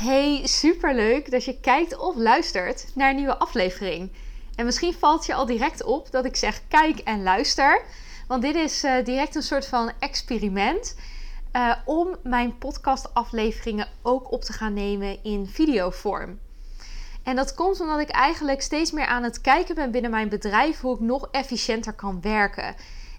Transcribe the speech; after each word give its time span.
Hey, 0.00 0.46
superleuk 0.46 1.30
dat 1.30 1.44
je 1.44 1.60
kijkt 1.60 1.96
of 1.96 2.16
luistert 2.16 2.86
naar 2.94 3.10
een 3.10 3.16
nieuwe 3.16 3.38
aflevering. 3.38 4.12
En 4.54 4.64
misschien 4.64 4.94
valt 4.94 5.26
je 5.26 5.34
al 5.34 5.46
direct 5.46 5.84
op 5.84 6.10
dat 6.10 6.24
ik 6.24 6.36
zeg 6.36 6.60
kijk 6.68 6.98
en 6.98 7.22
luister. 7.22 7.82
Want 8.26 8.42
dit 8.42 8.54
is 8.54 8.84
uh, 8.84 9.04
direct 9.04 9.34
een 9.34 9.42
soort 9.42 9.66
van 9.66 9.92
experiment. 9.98 10.96
Uh, 11.52 11.74
om 11.84 12.16
mijn 12.22 12.58
podcastafleveringen 12.58 13.88
ook 14.02 14.32
op 14.32 14.42
te 14.42 14.52
gaan 14.52 14.74
nemen 14.74 15.24
in 15.24 15.46
videovorm. 15.46 16.38
En 17.22 17.36
dat 17.36 17.54
komt 17.54 17.80
omdat 17.80 18.00
ik 18.00 18.10
eigenlijk 18.10 18.62
steeds 18.62 18.92
meer 18.92 19.06
aan 19.06 19.22
het 19.22 19.40
kijken 19.40 19.74
ben 19.74 19.90
binnen 19.90 20.10
mijn 20.10 20.28
bedrijf 20.28 20.80
hoe 20.80 20.94
ik 20.94 21.00
nog 21.00 21.28
efficiënter 21.30 21.92
kan 21.92 22.20
werken. 22.20 22.74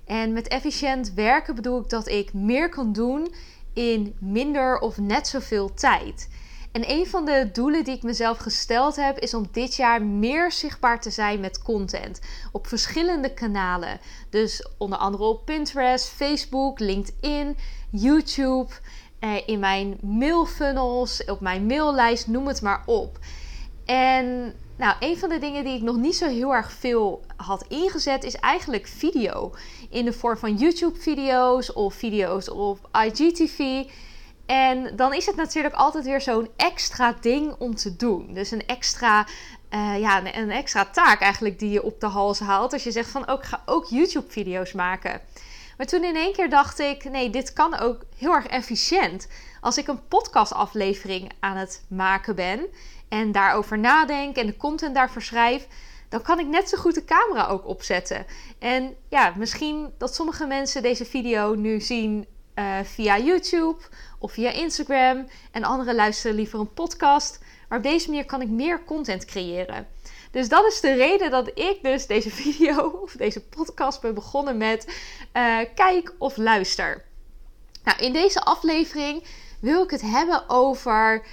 En 0.06 0.34
met 0.34 0.48
efficiënt 0.48 1.14
werken 1.14 1.56
bedoel 1.56 1.82
ik 1.82 1.90
dat 1.90 2.08
ik 2.08 2.34
meer 2.34 2.70
kan 2.70 2.94
doen 2.94 3.34
in 3.74 4.16
minder 4.20 4.80
of 4.80 4.98
net 4.98 5.28
zoveel 5.28 5.74
tijd. 5.74 6.28
En 6.72 6.92
een 6.92 7.08
van 7.08 7.26
de 7.26 7.50
doelen 7.54 7.84
die 7.84 7.96
ik 7.96 8.04
mezelf 8.04 8.38
gesteld 8.38 8.96
heb, 8.96 9.20
is 9.20 9.34
om 9.34 9.48
dit 9.52 9.76
jaar 9.76 10.02
meer 10.02 10.52
zichtbaar 10.52 11.02
te 11.02 11.10
zijn 11.10 11.40
met 11.40 11.62
content. 11.62 12.20
Op 12.52 12.68
verschillende 12.68 13.34
kanalen. 13.34 14.00
Dus 14.30 14.68
onder 14.78 14.98
andere 14.98 15.24
op 15.24 15.46
Pinterest, 15.46 16.08
Facebook, 16.08 16.80
LinkedIn, 16.80 17.58
YouTube. 17.90 18.74
Eh, 19.20 19.48
in 19.48 19.60
mijn 19.60 19.98
mailfunnels, 20.02 21.26
op 21.26 21.40
mijn 21.40 21.66
maillijst, 21.66 22.28
noem 22.28 22.48
het 22.48 22.62
maar 22.62 22.84
op. 22.86 23.20
En 23.86 24.54
nou, 24.78 24.96
een 25.00 25.18
van 25.18 25.30
de 25.30 25.40
dingen 25.40 25.64
die 25.64 25.76
ik 25.76 25.82
nog 25.82 25.98
niet 25.98 26.16
zo 26.16 26.28
heel 26.28 26.54
erg 26.54 26.72
veel 26.72 27.22
had 27.36 27.66
ingezet, 27.68 28.24
is 28.24 28.36
eigenlijk 28.36 28.88
video. 28.88 29.52
In 29.90 30.06
de 30.06 30.14
vorm 30.14 30.38
van 30.38 30.56
YouTube-video's 30.56 31.74
of 31.74 31.94
video's 31.94 32.50
op 32.50 32.90
IGTV. 32.92 33.84
En 34.50 34.96
dan 34.96 35.14
is 35.14 35.26
het 35.26 35.36
natuurlijk 35.36 35.76
altijd 35.76 36.06
weer 36.06 36.22
zo'n 36.22 36.50
extra 36.56 37.16
ding 37.22 37.56
om 37.58 37.76
te 37.76 37.96
doen. 37.96 38.34
Dus 38.34 38.52
een 38.52 38.66
extra, 38.66 39.28
uh, 39.70 40.00
ja, 40.00 40.36
een 40.36 40.52
extra 40.52 40.86
taak 40.86 41.22
eigenlijk 41.22 41.60
die 41.60 41.70
je 41.70 41.84
op 41.84 42.00
de 42.00 42.06
hals 42.06 42.40
haalt. 42.40 42.74
Als 42.74 42.84
je 42.84 42.92
zegt 42.92 43.10
van, 43.10 43.28
ook, 43.28 43.40
oh, 43.40 43.46
ga 43.46 43.62
ook 43.66 43.86
YouTube-video's 43.90 44.72
maken. 44.72 45.22
Maar 45.78 45.86
toen 45.86 46.04
in 46.04 46.16
één 46.16 46.34
keer 46.34 46.50
dacht 46.50 46.80
ik, 46.80 47.04
nee, 47.04 47.30
dit 47.30 47.54
kan 47.54 47.80
ook 47.80 48.06
heel 48.18 48.34
erg 48.34 48.48
efficiënt. 48.48 49.28
Als 49.62 49.78
ik 49.78 49.88
een 49.88 50.08
podcastaflevering 50.08 51.32
aan 51.40 51.58
het 51.58 51.84
maken 51.88 52.36
ben 52.36 52.68
en 53.10 53.32
daarover 53.32 53.80
nadenk 53.80 54.36
en 54.36 54.46
de 54.46 54.58
content 54.58 54.96
daarvoor 54.96 55.22
schrijf, 55.22 55.68
dan 56.10 56.22
kan 56.22 56.40
ik 56.40 56.48
net 56.48 56.70
zo 56.70 56.78
goed 56.78 56.96
de 56.96 57.06
camera 57.06 57.48
ook 57.48 57.68
opzetten. 57.68 58.26
En 58.60 58.96
ja, 59.10 59.34
misschien 59.38 59.94
dat 59.98 60.16
sommige 60.16 60.46
mensen 60.46 60.82
deze 60.82 61.06
video 61.06 61.54
nu 61.54 61.82
zien 61.82 62.28
uh, 62.60 62.80
via 62.84 63.18
YouTube 63.18 63.78
of 64.20 64.32
via 64.32 64.52
Instagram. 64.52 65.28
En 65.52 65.64
anderen 65.64 65.96
luisteren 65.96 66.36
liever 66.36 66.60
een 66.60 66.74
podcast. 66.74 67.40
Maar 67.70 67.78
op 67.78 67.84
deze 67.84 68.10
manier 68.10 68.26
kan 68.26 68.42
ik 68.42 68.50
meer 68.50 68.84
content 68.84 69.26
creëren. 69.26 69.88
Dus 70.32 70.50
dat 70.50 70.66
is 70.66 70.80
de 70.80 70.94
reden 70.94 71.32
dat 71.32 71.48
ik 71.54 71.80
dus 71.82 72.08
deze 72.08 72.30
video 72.42 72.88
of 72.88 73.12
deze 73.12 73.42
podcast 73.42 74.02
ben 74.02 74.14
begonnen 74.14 74.58
met 74.58 74.86
uh, 75.34 75.58
kijk 75.76 76.14
of 76.18 76.38
luister. 76.38 77.06
Nou, 77.84 78.00
in 78.00 78.14
deze 78.14 78.42
aflevering 78.42 79.24
wil 79.60 79.84
ik 79.84 79.90
het 79.90 80.02
hebben 80.02 80.50
over 80.50 81.26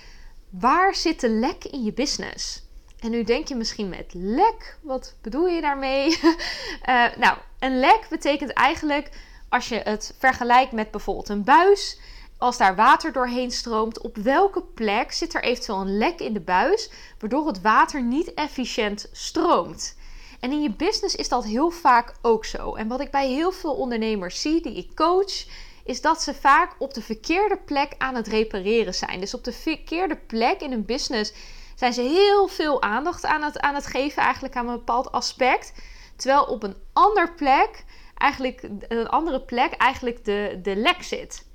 waar 0.51 0.95
zit 0.95 1.21
de 1.21 1.29
lek 1.29 1.65
in 1.65 1.85
je 1.85 1.93
business? 1.93 2.65
En 3.01 3.11
nu 3.11 3.25
denk 3.25 3.49
je 3.49 3.55
misschien 3.55 3.89
met 3.89 4.15
lek, 4.15 4.79
wat 4.81 5.15
bedoel 5.23 5.47
je 5.47 5.61
daarmee? 5.61 6.19
uh, 6.21 7.17
nou, 7.25 7.39
een 7.59 7.79
lek 7.79 8.07
betekent 8.11 8.53
eigenlijk 8.53 9.11
als 9.49 9.69
je 9.69 9.81
het 9.85 10.15
vergelijkt 10.19 10.73
met 10.73 10.91
bijvoorbeeld 10.91 11.29
een 11.29 11.45
buis, 11.45 11.99
als 12.39 12.57
daar 12.57 12.77
water 12.77 13.13
doorheen 13.13 13.51
stroomt, 13.51 14.01
op 14.01 14.17
welke 14.17 14.63
plek 14.63 15.13
zit 15.13 15.35
er 15.35 15.43
eventueel 15.43 15.81
een 15.81 15.99
lek 15.99 16.21
in 16.21 16.33
de 16.33 16.41
buis, 16.41 16.91
waardoor 17.19 17.47
het 17.47 17.61
water 17.61 18.03
niet 18.03 18.35
efficiënt 18.35 19.09
stroomt? 19.13 19.97
En 20.41 20.53
in 20.53 20.63
je 20.63 20.71
business 20.71 21.15
is 21.15 21.29
dat 21.29 21.45
heel 21.45 21.71
vaak 21.71 22.15
ook 22.23 22.45
zo. 22.45 22.75
En 22.75 22.89
wat 22.89 23.01
ik 23.01 23.11
bij 23.11 23.29
heel 23.29 23.53
veel 23.53 23.75
ondernemers 23.75 24.41
zie 24.41 24.63
die 24.63 24.77
ik 24.77 24.95
coach, 24.95 25.45
is 25.85 26.01
dat 26.01 26.23
ze 26.23 26.35
vaak 26.35 26.75
op 26.79 26.95
de 26.95 27.03
verkeerde 27.03 27.57
plek 27.57 27.95
aan 27.99 28.15
het 28.15 28.27
repareren 28.27 28.95
zijn. 28.95 29.21
Dus 29.21 29.35
op 29.35 29.45
de 29.45 29.53
verkeerde 29.53 30.17
plek 30.17 30.61
in 30.61 30.73
een 30.73 30.85
business 30.85 31.33
zijn 31.75 31.93
ze 31.93 32.01
heel 32.01 32.49
veel 32.49 32.83
aandacht 32.83 33.25
aan 33.25 33.43
het, 33.43 33.61
aan 33.61 33.75
het 33.75 33.87
geven, 33.87 34.23
eigenlijk 34.23 34.57
aan 34.57 34.69
een 34.69 34.77
bepaald 34.77 35.13
aspect. 35.13 35.73
Terwijl 36.17 36.45
op 36.45 36.63
een 36.63 36.77
andere 36.93 37.33
plek 37.33 37.85
eigenlijk 38.15 38.69
een 38.89 39.09
andere 39.09 39.41
plek 39.41 39.73
eigenlijk 39.73 40.25
de, 40.25 40.59
de 40.63 40.77
lek 40.77 41.03
zit. 41.03 41.46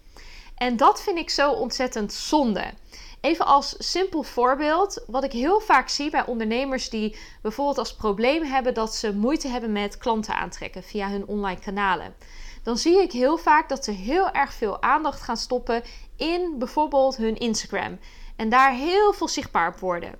En 0.62 0.78
dat 0.78 1.02
vind 1.02 1.18
ik 1.18 1.30
zo 1.30 1.52
ontzettend 1.52 2.14
zonde. 2.14 2.74
Even 3.22 3.46
als 3.46 3.76
simpel 3.78 4.24
voorbeeld, 4.24 5.04
wat 5.08 5.24
ik 5.24 5.32
heel 5.32 5.60
vaak 5.60 5.90
zie 5.90 6.10
bij 6.10 6.26
ondernemers 6.26 6.90
die 6.90 7.18
bijvoorbeeld 7.42 7.78
als 7.78 7.96
probleem 7.96 8.44
hebben 8.44 8.74
dat 8.74 8.96
ze 8.96 9.14
moeite 9.14 9.48
hebben 9.48 9.72
met 9.72 9.98
klanten 9.98 10.36
aantrekken 10.36 10.84
via 10.84 11.10
hun 11.10 11.28
online 11.28 11.60
kanalen. 11.60 12.16
Dan 12.64 12.78
zie 12.78 13.02
ik 13.02 13.12
heel 13.12 13.38
vaak 13.38 13.70
dat 13.70 13.84
ze 13.84 13.92
heel 13.92 14.32
erg 14.32 14.54
veel 14.54 14.82
aandacht 14.82 15.22
gaan 15.22 15.38
stoppen 15.38 15.84
in 16.16 16.56
bijvoorbeeld 16.58 17.18
hun 17.18 17.38
Instagram. 17.38 18.00
En 18.36 18.50
daar 18.50 18.74
heel 18.74 19.14
veel 19.14 19.28
zichtbaar 19.28 19.68
op 19.68 19.80
worden. 19.80 20.16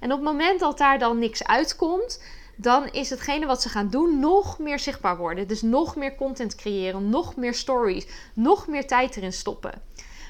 En 0.00 0.12
op 0.12 0.18
het 0.18 0.28
moment 0.28 0.60
dat 0.60 0.78
daar 0.78 0.98
dan 0.98 1.18
niks 1.18 1.44
uitkomt, 1.44 2.22
dan 2.56 2.88
is 2.88 3.10
hetgene 3.10 3.46
wat 3.46 3.62
ze 3.62 3.68
gaan 3.68 3.88
doen 3.88 4.20
nog 4.20 4.58
meer 4.58 4.78
zichtbaar 4.78 5.16
worden. 5.16 5.48
Dus 5.48 5.62
nog 5.62 5.96
meer 5.96 6.14
content 6.14 6.54
creëren, 6.54 7.08
nog 7.08 7.36
meer 7.36 7.54
stories, 7.54 8.06
nog 8.34 8.66
meer 8.66 8.86
tijd 8.86 9.16
erin 9.16 9.32
stoppen. 9.32 9.82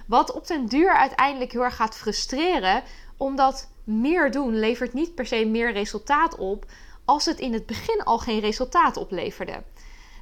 Wat 0.06 0.32
op 0.32 0.46
den 0.46 0.66
duur 0.66 0.94
uiteindelijk 0.94 1.52
heel 1.52 1.64
erg 1.64 1.76
gaat 1.76 1.96
frustreren, 1.96 2.82
omdat 3.16 3.68
meer 3.84 4.30
doen 4.30 4.58
levert 4.58 4.92
niet 4.92 5.14
per 5.14 5.26
se 5.26 5.44
meer 5.44 5.72
resultaat 5.72 6.36
op 6.36 6.64
als 7.04 7.24
het 7.24 7.38
in 7.38 7.52
het 7.52 7.66
begin 7.66 8.02
al 8.02 8.18
geen 8.18 8.40
resultaat 8.40 8.96
opleverde. 8.96 9.62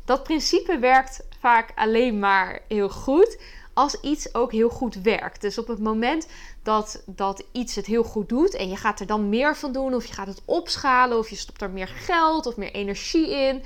Dat 0.05 0.23
principe 0.23 0.79
werkt 0.79 1.27
vaak 1.41 1.73
alleen 1.75 2.19
maar 2.19 2.61
heel 2.69 2.89
goed 2.91 3.39
als 3.75 4.01
iets 4.01 4.35
ook 4.35 4.53
heel 4.53 4.69
goed 4.69 4.95
werkt. 4.95 5.41
Dus 5.41 5.59
op 5.59 5.67
het 5.67 5.79
moment 5.79 6.27
dat, 6.63 7.03
dat 7.07 7.45
iets 7.53 7.75
het 7.75 7.87
heel 7.87 8.03
goed 8.05 8.29
doet 8.29 8.55
en 8.55 8.69
je 8.69 8.77
gaat 8.77 9.01
er 9.01 9.07
dan 9.07 9.29
meer 9.29 9.57
van 9.57 9.73
doen, 9.73 9.95
of 9.95 10.07
je 10.07 10.15
gaat 10.15 10.27
het 10.27 10.43
opschalen, 10.45 11.19
of 11.19 11.31
je 11.31 11.37
stopt 11.37 11.63
er 11.63 11.71
meer 11.71 11.89
geld 11.89 12.47
of 12.47 12.57
meer 12.57 12.73
energie 12.73 13.31
in, 13.31 13.63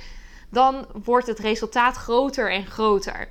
dan 0.49 0.85
wordt 1.03 1.27
het 1.27 1.39
resultaat 1.39 1.95
groter 1.95 2.51
en 2.51 2.65
groter. 2.65 3.27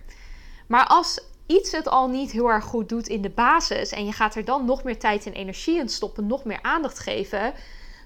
Maar 0.67 0.87
als 0.87 1.21
iets 1.47 1.73
het 1.73 1.89
al 1.89 2.09
niet 2.09 2.31
heel 2.31 2.49
erg 2.49 2.65
goed 2.65 2.89
doet 2.89 3.09
in 3.09 3.23
de 3.23 3.31
basis 3.31 3.91
en 3.91 4.05
je 4.07 4.13
gaat 4.13 4.35
er 4.35 4.45
dan 4.45 4.65
nog 4.65 4.85
meer 4.85 4.99
tijd 4.99 5.27
en 5.27 5.33
energie 5.33 5.79
in 5.79 5.89
stoppen, 5.89 6.27
nog 6.27 6.45
meer 6.45 6.63
aandacht 6.63 6.99
geven, 6.99 7.55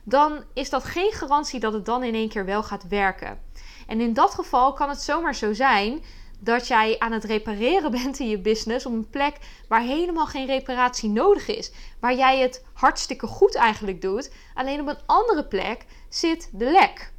dan 0.05 0.45
is 0.55 0.71
dat 0.71 0.85
geen 0.85 1.13
garantie 1.13 1.61
dat 1.61 1.73
het 1.73 1.87
dan 1.87 2.03
in 2.03 2.15
één 2.15 2.29
keer 2.29 2.45
wel 2.45 2.63
gaat 2.63 2.89
werken. 2.89 3.39
En 3.87 4.01
in 4.01 4.13
dat 4.13 4.35
geval 4.35 4.73
kan 4.73 4.89
het 4.89 5.03
zomaar 5.03 5.35
zo 5.35 5.53
zijn 5.53 6.03
dat 6.45 6.67
jij 6.67 6.99
aan 6.99 7.13
het 7.13 7.25
repareren 7.25 7.91
bent 8.03 8.19
in 8.19 8.29
je 8.29 8.39
business 8.39 8.87
op 8.87 8.93
een 8.93 9.11
plek 9.11 9.37
waar 9.69 9.81
helemaal 9.81 10.27
geen 10.27 10.47
reparatie 10.47 11.09
nodig 11.09 11.49
is. 11.49 11.73
Waar 12.01 12.15
jij 12.15 12.39
het 12.39 12.65
hartstikke 12.73 13.27
goed 13.27 13.55
eigenlijk 13.55 14.01
doet. 14.01 14.33
Alleen 14.55 14.81
op 14.81 14.87
een 14.87 15.07
andere 15.07 15.45
plek 15.45 15.85
zit 16.09 16.51
de 16.53 16.71
lek. 16.71 17.13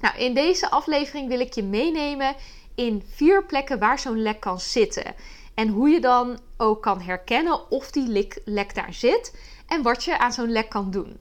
Nou, 0.00 0.18
in 0.18 0.34
deze 0.34 0.70
aflevering 0.70 1.28
wil 1.28 1.40
ik 1.40 1.54
je 1.54 1.62
meenemen 1.62 2.34
in 2.74 3.02
vier 3.14 3.44
plekken 3.44 3.78
waar 3.78 3.98
zo'n 3.98 4.22
lek 4.22 4.40
kan 4.40 4.60
zitten. 4.60 5.14
En 5.54 5.68
hoe 5.68 5.88
je 5.88 6.00
dan 6.00 6.38
ook 6.56 6.82
kan 6.82 7.00
herkennen 7.00 7.70
of 7.70 7.90
die 7.90 8.32
lek, 8.44 8.74
daar 8.74 8.94
zit 8.94 9.38
en 9.66 9.82
wat 9.82 10.04
je 10.04 10.18
aan 10.18 10.32
zo'n 10.32 10.52
lek 10.52 10.68
kan 10.68 10.90
doen. 10.90 11.18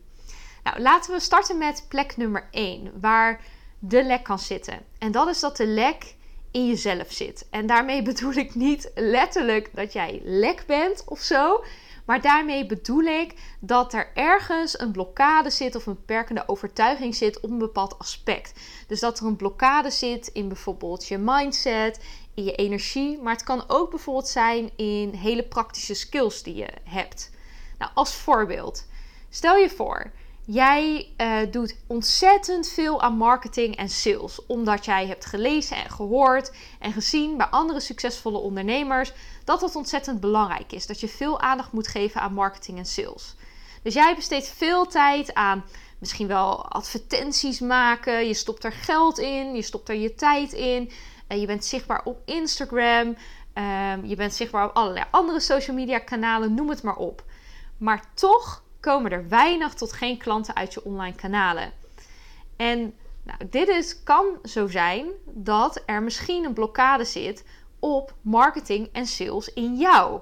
Nou, 0.64 0.80
laten 0.80 1.14
we 1.14 1.20
starten 1.20 1.58
met 1.58 1.86
plek 1.90 2.18
nummer 2.18 2.48
1, 2.52 2.92
waar 3.00 3.42
de 3.80 4.04
lek 4.04 4.24
kan 4.24 4.40
zitten. 4.40 4.80
En 4.98 5.12
dat 5.12 5.28
is 5.28 5.40
dat 5.40 5.58
de 5.58 5.68
lek 5.68 6.16
in 6.58 6.68
jezelf 6.68 7.12
zit. 7.12 7.48
En 7.50 7.66
daarmee 7.68 8.02
bedoel 8.02 8.34
ik 8.34 8.56
niet 8.56 8.92
letterlijk 8.96 9.70
dat 9.74 9.94
jij 9.94 10.22
lek 10.24 10.64
bent 10.68 11.04
of 11.06 11.20
zo. 11.20 11.64
Maar 12.06 12.22
daarmee 12.22 12.66
bedoel 12.66 13.04
ik 13.04 13.34
dat 13.60 13.94
er 13.94 14.12
ergens 14.14 14.80
een 14.80 14.92
blokkade 14.92 15.50
zit 15.50 15.76
of 15.76 15.86
een 15.86 15.94
beperkende 15.94 16.44
overtuiging 16.48 17.16
zit 17.16 17.40
op 17.40 17.50
een 17.50 17.58
bepaald 17.58 18.00
aspect. 18.00 18.60
Dus 18.88 19.00
dat 19.00 19.20
er 19.20 19.26
een 19.26 19.36
blokkade 19.36 19.90
zit 19.90 20.28
in 20.28 20.48
bijvoorbeeld 20.48 21.08
je 21.08 21.18
mindset, 21.18 22.00
in 22.34 22.44
je 22.44 22.56
energie. 22.56 23.20
Maar 23.22 23.34
het 23.34 23.44
kan 23.44 23.64
ook 23.68 23.90
bijvoorbeeld 23.90 24.28
zijn 24.28 24.70
in 24.76 25.14
hele 25.14 25.44
praktische 25.44 25.94
skills 25.94 26.44
die 26.44 26.56
je 26.56 26.70
hebt. 26.84 27.32
Nou, 27.78 27.92
als 27.94 28.16
voorbeeld. 28.16 28.86
Stel 29.30 29.56
je 29.56 29.70
voor, 29.70 30.12
Jij 30.50 31.14
uh, 31.18 31.52
doet 31.52 31.76
ontzettend 31.88 32.68
veel 32.68 33.02
aan 33.02 33.18
marketing 33.18 33.76
en 33.76 33.90
sales, 33.90 34.46
omdat 34.46 34.86
jij 34.86 35.08
hebt 35.08 35.26
gelezen 35.26 35.78
en 35.78 35.90
gehoord 35.90 36.52
en 36.80 36.92
gezien 36.92 37.38
bij 37.38 37.46
andere 37.46 37.80
succesvolle 37.80 38.38
ondernemers 38.38 39.14
dat 39.44 39.62
het 39.62 39.76
ontzettend 39.76 40.20
belangrijk 40.20 40.72
is. 40.72 40.88
Dat 40.88 41.00
je 41.00 41.08
veel 41.08 41.40
aandacht 41.40 41.72
moet 41.72 41.88
geven 41.88 42.22
aan 42.22 42.34
marketing 42.34 42.78
en 42.78 42.86
sales. 42.86 43.36
Dus 43.84 43.94
jij 43.94 44.16
besteedt 44.16 44.48
veel 44.48 44.86
tijd 44.86 45.34
aan 45.34 45.66
misschien 46.00 46.28
wel 46.28 46.66
advertenties 46.66 47.60
maken. 47.60 48.28
Je 48.28 48.34
stopt 48.34 48.64
er 48.64 48.72
geld 48.72 49.18
in, 49.18 49.56
je 49.56 49.62
stopt 49.62 49.90
er 49.90 49.96
je 49.96 50.16
tijd 50.16 50.54
in. 50.54 50.92
Uh, 51.28 51.40
je 51.40 51.46
bent 51.46 51.66
zichtbaar 51.66 52.02
op 52.04 52.22
Instagram. 52.26 53.16
Uh, 53.54 53.94
je 54.04 54.16
bent 54.16 54.34
zichtbaar 54.34 54.66
op 54.66 54.76
allerlei 54.76 55.06
andere 55.12 55.40
social 55.40 55.76
media 55.76 56.00
kanalen, 56.00 56.54
noem 56.54 56.70
het 56.70 56.84
maar 56.84 56.98
op. 56.98 57.24
maar 57.78 58.04
toch 58.14 58.66
komen 58.88 59.12
er 59.12 59.30
weinig 59.30 59.74
tot 59.74 59.94
geen 59.94 60.18
klanten 60.18 60.56
uit 60.56 60.74
je 60.74 60.84
online 60.84 61.16
kanalen. 61.16 61.72
En 62.56 62.94
nou, 63.24 63.50
dit 63.50 63.68
is, 63.68 64.04
kan 64.04 64.26
zo 64.44 64.68
zijn 64.68 65.08
dat 65.26 65.82
er 65.86 66.04
misschien 66.04 66.46
een 66.46 66.54
blokkade 66.54 67.06
zit 67.06 67.44
op 67.80 68.14
marketing 68.22 68.90
en 68.92 69.06
sales 69.06 69.54
in 69.54 69.78
jou. 69.78 70.20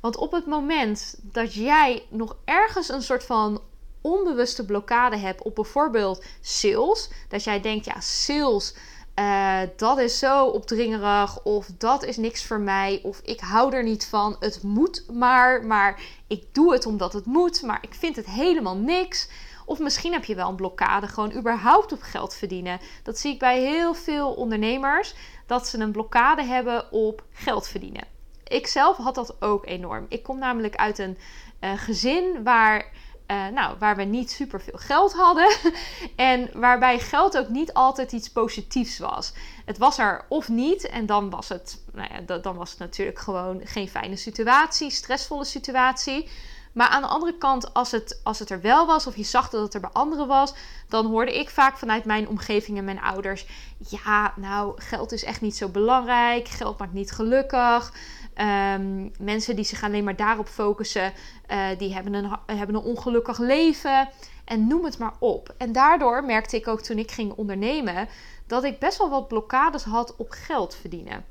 Want 0.00 0.16
op 0.16 0.32
het 0.32 0.46
moment 0.46 1.18
dat 1.22 1.54
jij 1.54 2.06
nog 2.08 2.36
ergens 2.44 2.88
een 2.88 3.02
soort 3.02 3.24
van 3.24 3.60
onbewuste 4.00 4.64
blokkade 4.64 5.16
hebt 5.16 5.42
op 5.42 5.54
bijvoorbeeld 5.54 6.24
sales, 6.40 7.10
dat 7.28 7.44
jij 7.44 7.60
denkt, 7.60 7.84
ja, 7.84 8.00
sales, 8.00 8.74
uh, 9.18 9.60
dat 9.76 9.98
is 9.98 10.18
zo 10.18 10.46
opdringerig, 10.46 11.42
of 11.42 11.66
dat 11.78 12.04
is 12.04 12.16
niks 12.16 12.44
voor 12.44 12.60
mij, 12.60 13.00
of 13.02 13.20
ik 13.24 13.40
hou 13.40 13.74
er 13.74 13.82
niet 13.82 14.06
van, 14.06 14.36
het 14.40 14.62
moet 14.62 15.04
maar, 15.12 15.66
maar 15.66 16.00
ik 16.26 16.54
doe 16.54 16.72
het 16.72 16.86
omdat 16.86 17.12
het 17.12 17.26
moet, 17.26 17.62
maar 17.62 17.78
ik 17.80 17.94
vind 17.94 18.16
het 18.16 18.26
helemaal 18.26 18.76
niks. 18.76 19.28
Of 19.66 19.78
misschien 19.78 20.12
heb 20.12 20.24
je 20.24 20.34
wel 20.34 20.48
een 20.48 20.56
blokkade 20.56 21.06
gewoon 21.06 21.32
überhaupt 21.32 21.92
op 21.92 22.02
geld 22.02 22.34
verdienen. 22.34 22.80
Dat 23.02 23.18
zie 23.18 23.32
ik 23.32 23.38
bij 23.38 23.60
heel 23.60 23.94
veel 23.94 24.32
ondernemers, 24.32 25.14
dat 25.46 25.68
ze 25.68 25.78
een 25.78 25.92
blokkade 25.92 26.42
hebben 26.42 26.92
op 26.92 27.22
geld 27.32 27.68
verdienen. 27.68 28.06
Ik 28.44 28.66
zelf 28.66 28.96
had 28.96 29.14
dat 29.14 29.42
ook 29.42 29.66
enorm. 29.66 30.06
Ik 30.08 30.22
kom 30.22 30.38
namelijk 30.38 30.76
uit 30.76 30.98
een 30.98 31.18
uh, 31.60 31.72
gezin 31.76 32.42
waar 32.42 32.90
uh, 33.32 33.46
nou, 33.54 33.76
waar 33.78 33.96
we 33.96 34.02
niet 34.02 34.30
super 34.30 34.60
veel 34.60 34.78
geld 34.78 35.12
hadden. 35.12 35.56
en 36.16 36.50
waarbij 36.54 36.98
geld 36.98 37.38
ook 37.38 37.48
niet 37.48 37.72
altijd 37.72 38.12
iets 38.12 38.30
positiefs 38.30 38.98
was. 38.98 39.32
Het 39.64 39.78
was 39.78 39.98
er 39.98 40.24
of 40.28 40.48
niet. 40.48 40.88
En 40.88 41.06
dan 41.06 41.30
was 41.30 41.48
het, 41.48 41.82
nou 41.92 42.08
ja, 42.12 42.38
dan 42.38 42.56
was 42.56 42.70
het 42.70 42.78
natuurlijk 42.78 43.18
gewoon 43.18 43.60
geen 43.64 43.88
fijne 43.88 44.16
situatie, 44.16 44.90
stressvolle 44.90 45.44
situatie. 45.44 46.28
Maar 46.72 46.88
aan 46.88 47.02
de 47.02 47.08
andere 47.08 47.38
kant, 47.38 47.74
als 47.74 47.90
het, 47.90 48.20
als 48.22 48.38
het 48.38 48.50
er 48.50 48.60
wel 48.60 48.86
was, 48.86 49.06
of 49.06 49.16
je 49.16 49.22
zag 49.22 49.50
dat 49.50 49.62
het 49.62 49.74
er 49.74 49.80
bij 49.80 49.90
anderen 49.92 50.26
was, 50.26 50.54
dan 50.88 51.06
hoorde 51.06 51.38
ik 51.38 51.50
vaak 51.50 51.78
vanuit 51.78 52.04
mijn 52.04 52.28
omgeving 52.28 52.78
en 52.78 52.84
mijn 52.84 53.00
ouders: 53.00 53.46
Ja, 53.88 54.32
nou, 54.36 54.82
geld 54.82 55.12
is 55.12 55.24
echt 55.24 55.40
niet 55.40 55.56
zo 55.56 55.68
belangrijk. 55.68 56.48
Geld 56.48 56.78
maakt 56.78 56.92
niet 56.92 57.12
gelukkig. 57.12 57.92
Um, 58.36 59.12
mensen 59.18 59.56
die 59.56 59.64
zich 59.64 59.82
alleen 59.82 60.04
maar 60.04 60.16
daarop 60.16 60.48
focussen, 60.48 61.12
uh, 61.50 61.66
die 61.78 61.94
hebben 61.94 62.14
een, 62.14 62.36
hebben 62.46 62.76
een 62.76 62.82
ongelukkig 62.82 63.38
leven. 63.38 64.08
En 64.44 64.66
noem 64.66 64.84
het 64.84 64.98
maar 64.98 65.14
op. 65.18 65.54
En 65.58 65.72
daardoor 65.72 66.24
merkte 66.24 66.56
ik 66.56 66.68
ook 66.68 66.80
toen 66.80 66.98
ik 66.98 67.10
ging 67.10 67.32
ondernemen 67.32 68.08
dat 68.46 68.64
ik 68.64 68.78
best 68.78 68.98
wel 68.98 69.10
wat 69.10 69.28
blokkades 69.28 69.82
had 69.82 70.16
op 70.16 70.30
geld 70.30 70.74
verdienen. 70.74 71.24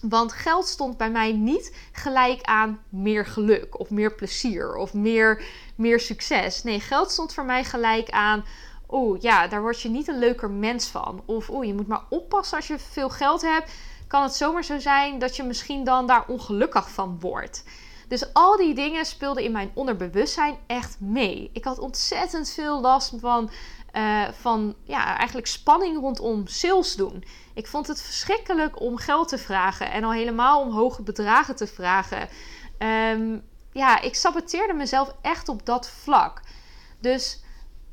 Want 0.00 0.32
geld 0.32 0.66
stond 0.66 0.96
bij 0.96 1.10
mij 1.10 1.32
niet 1.32 1.76
gelijk 1.92 2.42
aan 2.42 2.80
meer 2.88 3.26
geluk 3.26 3.80
of 3.80 3.90
meer 3.90 4.14
plezier 4.14 4.76
of 4.76 4.94
meer, 4.94 5.42
meer 5.74 6.00
succes. 6.00 6.62
Nee, 6.62 6.80
geld 6.80 7.10
stond 7.10 7.34
voor 7.34 7.44
mij 7.44 7.64
gelijk 7.64 8.10
aan. 8.10 8.44
Oeh, 8.90 9.20
ja, 9.20 9.46
daar 9.46 9.60
word 9.60 9.80
je 9.80 9.88
niet 9.88 10.08
een 10.08 10.18
leuker 10.18 10.50
mens 10.50 10.86
van. 10.86 11.22
Of 11.26 11.50
oeh, 11.50 11.66
je 11.66 11.74
moet 11.74 11.86
maar 11.86 12.04
oppassen 12.10 12.56
als 12.56 12.66
je 12.66 12.78
veel 12.78 13.10
geld 13.10 13.42
hebt 13.42 13.72
kan 14.14 14.22
het 14.22 14.34
zomaar 14.34 14.64
zo 14.64 14.78
zijn 14.78 15.18
dat 15.18 15.36
je 15.36 15.42
misschien 15.42 15.84
dan 15.84 16.06
daar 16.06 16.24
ongelukkig 16.26 16.90
van 16.90 17.20
wordt. 17.20 17.64
Dus 18.08 18.32
al 18.32 18.56
die 18.56 18.74
dingen 18.74 19.04
speelden 19.04 19.42
in 19.42 19.52
mijn 19.52 19.70
onderbewustzijn 19.74 20.56
echt 20.66 21.00
mee. 21.00 21.50
Ik 21.52 21.64
had 21.64 21.78
ontzettend 21.78 22.50
veel 22.50 22.80
last 22.80 23.12
van, 23.16 23.50
uh, 23.92 24.28
van 24.28 24.74
ja, 24.84 25.16
eigenlijk 25.16 25.46
spanning 25.46 26.00
rondom 26.00 26.46
sales 26.46 26.94
doen. 26.94 27.24
Ik 27.54 27.66
vond 27.66 27.86
het 27.86 28.02
verschrikkelijk 28.02 28.80
om 28.80 28.96
geld 28.96 29.28
te 29.28 29.38
vragen 29.38 29.90
en 29.90 30.04
al 30.04 30.12
helemaal 30.12 30.60
om 30.60 30.70
hoge 30.70 31.02
bedragen 31.02 31.56
te 31.56 31.66
vragen. 31.66 32.28
Um, 32.78 33.44
ja, 33.72 34.00
ik 34.00 34.14
saboteerde 34.14 34.72
mezelf 34.72 35.14
echt 35.22 35.48
op 35.48 35.66
dat 35.66 35.88
vlak. 35.88 36.40
Dus 37.00 37.43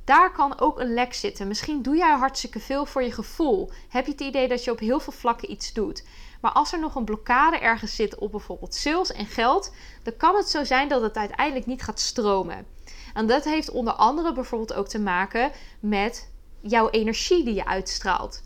daar 0.04 0.32
kan 0.32 0.60
ook 0.60 0.80
een 0.80 0.94
lek 0.94 1.14
zitten. 1.14 1.48
Misschien 1.48 1.82
doe 1.82 1.96
jij 1.96 2.16
hartstikke 2.16 2.60
veel 2.60 2.86
voor 2.86 3.04
je 3.04 3.12
gevoel. 3.12 3.72
Heb 3.90 4.06
je 4.06 4.12
het 4.12 4.22
idee 4.22 4.48
dat 4.48 4.64
je 4.64 4.72
op 4.72 4.80
heel 4.80 5.00
veel 5.00 5.14
vlakken 5.14 5.52
iets 5.52 5.74
doet. 5.74 6.04
Maar 6.42 6.52
als 6.52 6.74
er 6.74 6.80
nog 6.80 6.96
een 6.96 7.06
blokkade 7.06 7.58
ergens 7.58 7.96
zit 7.96 8.16
op 8.16 8.32
bijvoorbeeld 8.32 8.76
sales 8.76 9.12
en 9.12 9.26
geld, 9.26 9.74
dan 10.04 10.18
kan 10.18 10.36
het 10.36 10.50
zo 10.50 10.64
zijn 10.64 10.88
dat 10.88 11.02
het 11.02 11.18
uiteindelijk 11.18 11.66
niet 11.66 11.82
gaat 11.82 12.00
stromen. 12.00 12.66
En 13.14 13.28
dat 13.28 13.44
heeft 13.44 13.70
onder 13.70 13.94
andere 13.94 14.34
bijvoorbeeld 14.34 14.74
ook 14.74 14.88
te 14.88 15.00
maken 15.00 15.52
met 15.80 16.32
jouw 16.62 16.90
energie 16.90 17.44
die 17.44 17.54
je 17.54 17.66
uitstraalt. 17.66 18.42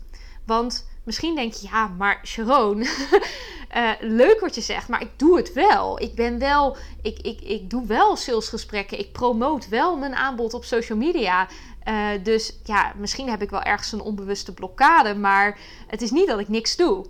Want 0.46 0.86
misschien 1.06 1.34
denk 1.34 1.52
je, 1.52 1.68
ja, 1.68 1.88
maar 1.88 2.20
Sharon, 2.24 2.78
uh, 2.78 3.90
leuk 4.20 4.40
wat 4.40 4.54
je 4.54 4.60
zegt, 4.60 4.88
maar 4.88 5.00
ik 5.00 5.10
doe 5.16 5.36
het 5.36 5.52
wel. 5.52 6.00
Ik 6.00 6.14
ben 6.14 6.38
wel, 6.38 6.76
ik, 7.02 7.18
ik, 7.18 7.40
ik 7.40 7.70
doe 7.70 7.86
wel 7.86 8.16
salesgesprekken. 8.16 8.98
Ik 8.98 9.12
promoot 9.12 9.68
wel 9.68 9.96
mijn 9.96 10.14
aanbod 10.14 10.54
op 10.54 10.64
social 10.64 10.98
media. 10.98 11.48
Uh, 11.88 12.08
dus 12.22 12.58
ja, 12.64 12.92
misschien 12.96 13.30
heb 13.30 13.42
ik 13.42 13.50
wel 13.50 13.62
ergens 13.62 13.92
een 13.92 14.00
onbewuste 14.00 14.54
blokkade, 14.54 15.14
maar 15.14 15.58
het 15.86 16.02
is 16.02 16.10
niet 16.10 16.26
dat 16.26 16.38
ik 16.38 16.48
niks 16.48 16.76
doe. 16.76 17.06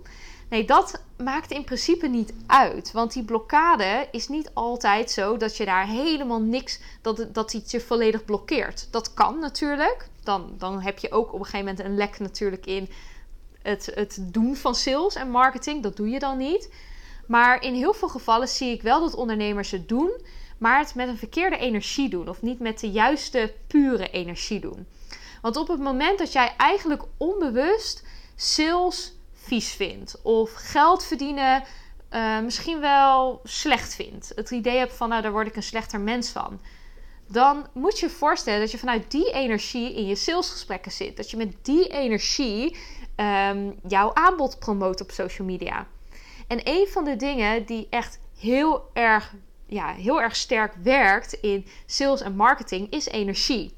Nee, 0.49 0.65
dat 0.65 1.01
maakt 1.17 1.51
in 1.51 1.63
principe 1.63 2.07
niet 2.07 2.33
uit. 2.47 2.91
Want 2.91 3.13
die 3.13 3.23
blokkade 3.23 4.07
is 4.11 4.27
niet 4.27 4.51
altijd 4.53 5.11
zo 5.11 5.37
dat 5.37 5.57
je 5.57 5.65
daar 5.65 5.87
helemaal 5.87 6.41
niks, 6.41 6.79
dat, 7.01 7.27
dat 7.33 7.53
iets 7.53 7.71
je 7.71 7.81
volledig 7.81 8.25
blokkeert. 8.25 8.87
Dat 8.91 9.13
kan 9.13 9.39
natuurlijk. 9.39 10.09
Dan, 10.23 10.53
dan 10.57 10.81
heb 10.81 10.97
je 10.97 11.11
ook 11.11 11.33
op 11.33 11.39
een 11.39 11.45
gegeven 11.45 11.65
moment 11.65 11.85
een 11.85 11.95
lek 11.95 12.19
natuurlijk 12.19 12.65
in 12.65 12.89
het, 13.67 13.91
het 13.93 14.19
doen 14.21 14.55
van 14.55 14.75
sales 14.75 15.15
en 15.15 15.29
marketing. 15.29 15.83
Dat 15.83 15.97
doe 15.97 16.09
je 16.09 16.19
dan 16.19 16.37
niet. 16.37 16.69
Maar 17.27 17.61
in 17.61 17.73
heel 17.73 17.93
veel 17.93 18.07
gevallen 18.07 18.47
zie 18.47 18.71
ik 18.71 18.81
wel 18.81 18.99
dat 18.99 19.15
ondernemers 19.15 19.71
het 19.71 19.87
doen, 19.87 20.11
maar 20.57 20.79
het 20.79 20.95
met 20.95 21.07
een 21.07 21.17
verkeerde 21.17 21.57
energie 21.57 22.09
doen. 22.09 22.29
Of 22.29 22.41
niet 22.41 22.59
met 22.59 22.79
de 22.79 22.91
juiste 22.91 23.53
pure 23.67 24.09
energie 24.09 24.59
doen. 24.59 24.87
Want 25.41 25.55
op 25.55 25.67
het 25.67 25.79
moment 25.79 26.19
dat 26.19 26.31
jij 26.31 26.53
eigenlijk 26.57 27.03
onbewust 27.17 28.03
sales 28.35 29.13
vies 29.33 29.69
vindt. 29.69 30.21
Of 30.21 30.53
geld 30.53 31.03
verdienen 31.03 31.63
uh, 32.11 32.39
misschien 32.39 32.79
wel 32.79 33.41
slecht 33.43 33.95
vindt. 33.95 34.31
Het 34.35 34.51
idee 34.51 34.77
hebt 34.77 34.93
van, 34.93 35.09
nou, 35.09 35.21
daar 35.21 35.31
word 35.31 35.47
ik 35.47 35.55
een 35.55 35.63
slechter 35.63 35.99
mens 35.99 36.29
van. 36.29 36.59
Dan 37.29 37.67
moet 37.73 37.99
je 37.99 38.09
voorstellen 38.09 38.59
dat 38.59 38.71
je 38.71 38.77
vanuit 38.77 39.11
die 39.11 39.31
energie 39.31 39.95
in 39.95 40.05
je 40.05 40.15
salesgesprekken 40.15 40.91
zit. 40.91 41.17
Dat 41.17 41.29
je 41.29 41.37
met 41.37 41.53
die 41.61 41.87
energie 41.87 42.77
um, 43.17 43.79
jouw 43.87 44.13
aanbod 44.13 44.59
promoot 44.59 45.01
op 45.01 45.11
social 45.11 45.47
media. 45.47 45.87
En 46.47 46.59
een 46.63 46.87
van 46.87 47.03
de 47.03 47.15
dingen 47.15 47.65
die 47.65 47.87
echt 47.89 48.19
heel 48.39 48.89
erg, 48.93 49.33
ja, 49.65 49.93
heel 49.93 50.21
erg 50.21 50.35
sterk 50.35 50.73
werkt 50.83 51.33
in 51.33 51.65
sales 51.85 52.21
en 52.21 52.35
marketing 52.35 52.89
is 52.89 53.07
energie. 53.07 53.77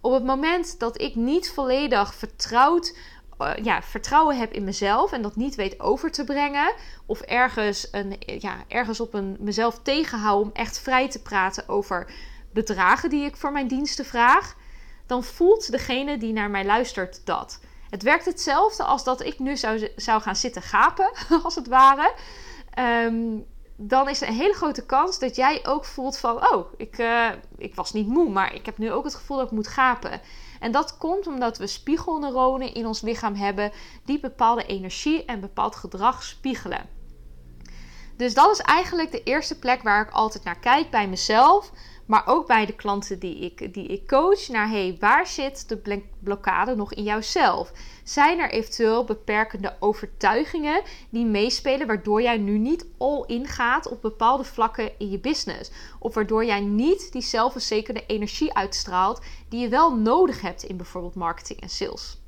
Op 0.00 0.12
het 0.12 0.24
moment 0.24 0.78
dat 0.78 1.00
ik 1.00 1.14
niet 1.14 1.50
volledig 1.50 2.14
vertrouwd 2.14 2.94
eh, 3.42 3.64
ja, 3.64 3.82
vertrouwen 3.82 4.38
heb 4.38 4.52
in 4.52 4.64
mezelf 4.64 5.12
en 5.12 5.22
dat 5.22 5.36
niet 5.36 5.54
weet 5.54 5.80
over 5.80 6.10
te 6.10 6.24
brengen. 6.24 6.74
Of 7.06 7.20
ergens, 7.20 7.88
een, 7.90 8.16
ja, 8.26 8.56
ergens 8.68 9.00
op 9.00 9.14
een, 9.14 9.36
mezelf 9.40 9.78
tegenhouden 9.82 10.46
om 10.46 10.54
echt 10.54 10.78
vrij 10.78 11.08
te 11.08 11.22
praten 11.22 11.68
over 11.68 12.12
bedragen 12.52 13.10
die 13.10 13.24
ik 13.24 13.36
voor 13.36 13.52
mijn 13.52 13.68
diensten 13.68 14.04
vraag. 14.04 14.56
Dan 15.06 15.24
voelt 15.24 15.70
degene 15.70 16.18
die 16.18 16.32
naar 16.32 16.50
mij 16.50 16.64
luistert 16.64 17.20
dat. 17.24 17.60
Het 17.92 18.02
werkt 18.02 18.24
hetzelfde 18.24 18.84
als 18.84 19.04
dat 19.04 19.22
ik 19.22 19.38
nu 19.38 19.56
zou, 19.56 19.88
zou 19.96 20.22
gaan 20.22 20.36
zitten 20.36 20.62
gapen, 20.62 21.10
als 21.44 21.54
het 21.54 21.68
ware. 21.68 22.14
Ehm, 22.74 23.38
dan 23.76 24.08
is 24.08 24.22
er 24.22 24.28
een 24.28 24.34
hele 24.34 24.54
grote 24.54 24.86
kans 24.86 25.18
dat 25.18 25.36
jij 25.36 25.66
ook 25.66 25.84
voelt 25.84 26.18
van... 26.18 26.52
oh, 26.52 26.72
ik, 26.76 26.98
uh, 26.98 27.28
ik 27.58 27.74
was 27.74 27.92
niet 27.92 28.06
moe, 28.06 28.28
maar 28.28 28.54
ik 28.54 28.66
heb 28.66 28.78
nu 28.78 28.92
ook 28.92 29.04
het 29.04 29.14
gevoel 29.14 29.36
dat 29.36 29.46
ik 29.46 29.52
moet 29.52 29.68
gapen. 29.68 30.20
En 30.60 30.72
dat 30.72 30.98
komt 30.98 31.26
omdat 31.26 31.58
we 31.58 31.66
spiegelneuronen 31.66 32.74
in 32.74 32.86
ons 32.86 33.00
lichaam 33.00 33.34
hebben 33.34 33.72
die 34.04 34.20
bepaalde 34.20 34.66
energie 34.66 35.24
en 35.24 35.40
bepaald 35.40 35.76
gedrag 35.76 36.22
spiegelen. 36.22 36.88
Dus 38.16 38.34
dat 38.34 38.50
is 38.50 38.60
eigenlijk 38.60 39.10
de 39.10 39.22
eerste 39.22 39.58
plek 39.58 39.82
waar 39.82 40.06
ik 40.06 40.12
altijd 40.12 40.44
naar 40.44 40.58
kijk 40.58 40.90
bij 40.90 41.08
mezelf. 41.08 41.70
Maar 42.06 42.22
ook 42.26 42.46
bij 42.46 42.66
de 42.66 42.72
klanten 42.72 43.18
die 43.18 43.38
ik, 43.38 43.74
die 43.74 43.86
ik 43.86 44.06
coach. 44.06 44.48
Naar 44.48 44.68
hey, 44.68 44.96
waar 45.00 45.26
zit 45.26 45.68
de 45.68 46.02
blokkade 46.18 46.76
nog 46.76 46.94
in 46.94 47.02
jouzelf? 47.02 47.72
Zijn 48.04 48.38
er 48.38 48.50
eventueel 48.50 49.04
beperkende 49.04 49.76
overtuigingen 49.80 50.82
die 51.10 51.24
meespelen 51.24 51.86
waardoor 51.86 52.22
jij 52.22 52.36
nu 52.36 52.58
niet 52.58 52.86
all 52.98 53.24
in 53.26 53.46
gaat 53.46 53.88
op 53.88 54.02
bepaalde 54.02 54.44
vlakken 54.44 54.98
in 54.98 55.10
je 55.10 55.18
business? 55.18 55.70
Of 55.98 56.14
waardoor 56.14 56.44
jij 56.44 56.60
niet 56.60 57.12
die 57.12 57.22
zelfverzekerde 57.22 58.06
energie 58.06 58.54
uitstraalt 58.54 59.20
die 59.48 59.60
je 59.60 59.68
wel 59.68 59.96
nodig 59.96 60.40
hebt 60.40 60.62
in 60.62 60.76
bijvoorbeeld 60.76 61.14
marketing 61.14 61.60
en 61.60 61.70
sales? 61.70 62.20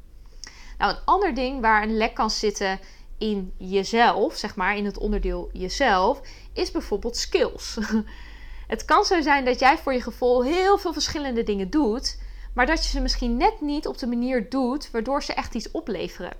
Nou, 0.78 0.92
een 0.92 1.04
ander 1.04 1.34
ding 1.34 1.60
waar 1.60 1.82
een 1.82 1.96
lek 1.96 2.14
kan 2.14 2.30
zitten 2.30 2.80
in 3.18 3.52
jezelf, 3.56 4.36
zeg 4.36 4.56
maar 4.56 4.76
in 4.76 4.84
het 4.84 4.98
onderdeel 4.98 5.50
jezelf, 5.52 6.20
is 6.52 6.70
bijvoorbeeld 6.70 7.16
skills. 7.16 7.78
Het 8.66 8.84
kan 8.84 9.04
zo 9.04 9.20
zijn 9.20 9.44
dat 9.44 9.58
jij 9.58 9.78
voor 9.78 9.92
je 9.92 10.02
gevoel 10.02 10.44
heel 10.44 10.78
veel 10.78 10.92
verschillende 10.92 11.42
dingen 11.42 11.70
doet, 11.70 12.20
maar 12.54 12.66
dat 12.66 12.84
je 12.84 12.90
ze 12.90 13.00
misschien 13.00 13.36
net 13.36 13.60
niet 13.60 13.86
op 13.86 13.98
de 13.98 14.06
manier 14.06 14.50
doet 14.50 14.90
waardoor 14.90 15.22
ze 15.22 15.34
echt 15.34 15.54
iets 15.54 15.70
opleveren. 15.70 16.32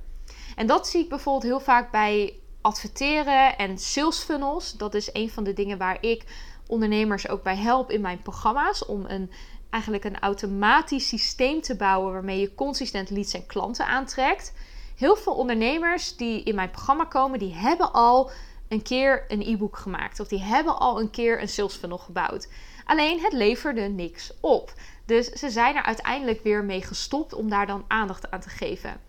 En 0.57 0.67
dat 0.67 0.89
zie 0.89 1.03
ik 1.03 1.09
bijvoorbeeld 1.09 1.45
heel 1.45 1.61
vaak 1.61 1.91
bij 1.91 2.35
adverteren 2.61 3.59
en 3.59 3.79
sales 3.79 4.19
funnels. 4.19 4.73
Dat 4.73 4.95
is 4.95 5.11
een 5.13 5.31
van 5.31 5.45
de 5.45 5.53
dingen 5.53 5.79
waar 5.79 5.99
ik 6.01 6.25
ondernemers 6.67 7.29
ook 7.29 7.43
bij 7.43 7.57
help 7.57 7.91
in 7.91 8.01
mijn 8.01 8.23
programma's 8.23 8.87
om 8.87 9.05
een 9.07 9.31
eigenlijk 9.71 10.05
een 10.05 10.19
automatisch 10.19 11.09
systeem 11.09 11.61
te 11.61 11.77
bouwen 11.77 12.13
waarmee 12.13 12.41
je 12.41 12.55
consistent 12.55 13.11
leads 13.11 13.35
en 13.35 13.47
klanten 13.47 13.87
aantrekt. 13.87 14.53
Heel 14.97 15.17
veel 15.17 15.35
ondernemers 15.35 16.17
die 16.17 16.43
in 16.43 16.55
mijn 16.55 16.71
programma 16.71 17.05
komen, 17.05 17.39
die 17.39 17.55
hebben 17.55 17.93
al 17.93 18.31
een 18.69 18.83
keer 18.83 19.25
een 19.29 19.43
e-book 19.43 19.77
gemaakt 19.77 20.21
of 20.21 20.29
die 20.29 20.43
hebben 20.43 20.79
al 20.79 21.01
een 21.01 21.11
keer 21.11 21.41
een 21.41 21.49
sales 21.49 21.75
funnel 21.75 21.99
gebouwd. 21.99 22.49
Alleen 22.85 23.21
het 23.21 23.33
leverde 23.33 23.81
niks 23.81 24.33
op. 24.41 24.73
Dus 25.05 25.27
ze 25.27 25.51
zijn 25.51 25.77
er 25.77 25.83
uiteindelijk 25.83 26.43
weer 26.43 26.65
mee 26.65 26.83
gestopt 26.83 27.35
om 27.35 27.49
daar 27.49 27.67
dan 27.67 27.85
aandacht 27.89 28.31
aan 28.31 28.41
te 28.41 28.49
geven. 28.49 29.01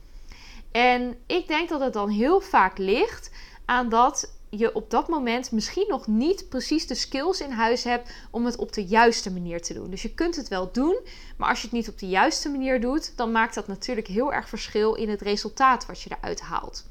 En 0.71 1.17
ik 1.25 1.47
denk 1.47 1.69
dat 1.69 1.79
het 1.79 1.93
dan 1.93 2.09
heel 2.09 2.41
vaak 2.41 2.77
ligt 2.77 3.31
aan 3.65 3.89
dat 3.89 4.33
je 4.49 4.75
op 4.75 4.89
dat 4.89 5.07
moment 5.07 5.51
misschien 5.51 5.85
nog 5.87 6.07
niet 6.07 6.49
precies 6.49 6.87
de 6.87 6.95
skills 6.95 7.41
in 7.41 7.51
huis 7.51 7.83
hebt 7.83 8.11
om 8.31 8.45
het 8.45 8.55
op 8.55 8.73
de 8.73 8.85
juiste 8.85 9.31
manier 9.31 9.61
te 9.61 9.73
doen. 9.73 9.89
Dus 9.89 10.01
je 10.01 10.13
kunt 10.13 10.35
het 10.35 10.47
wel 10.47 10.71
doen, 10.71 10.99
maar 11.37 11.49
als 11.49 11.59
je 11.61 11.67
het 11.67 11.75
niet 11.75 11.89
op 11.89 11.99
de 11.99 12.07
juiste 12.07 12.49
manier 12.49 12.81
doet, 12.81 13.17
dan 13.17 13.31
maakt 13.31 13.55
dat 13.55 13.67
natuurlijk 13.67 14.07
heel 14.07 14.33
erg 14.33 14.49
verschil 14.49 14.93
in 14.93 15.09
het 15.09 15.21
resultaat 15.21 15.85
wat 15.85 16.01
je 16.01 16.09
eruit 16.19 16.41
haalt. 16.41 16.85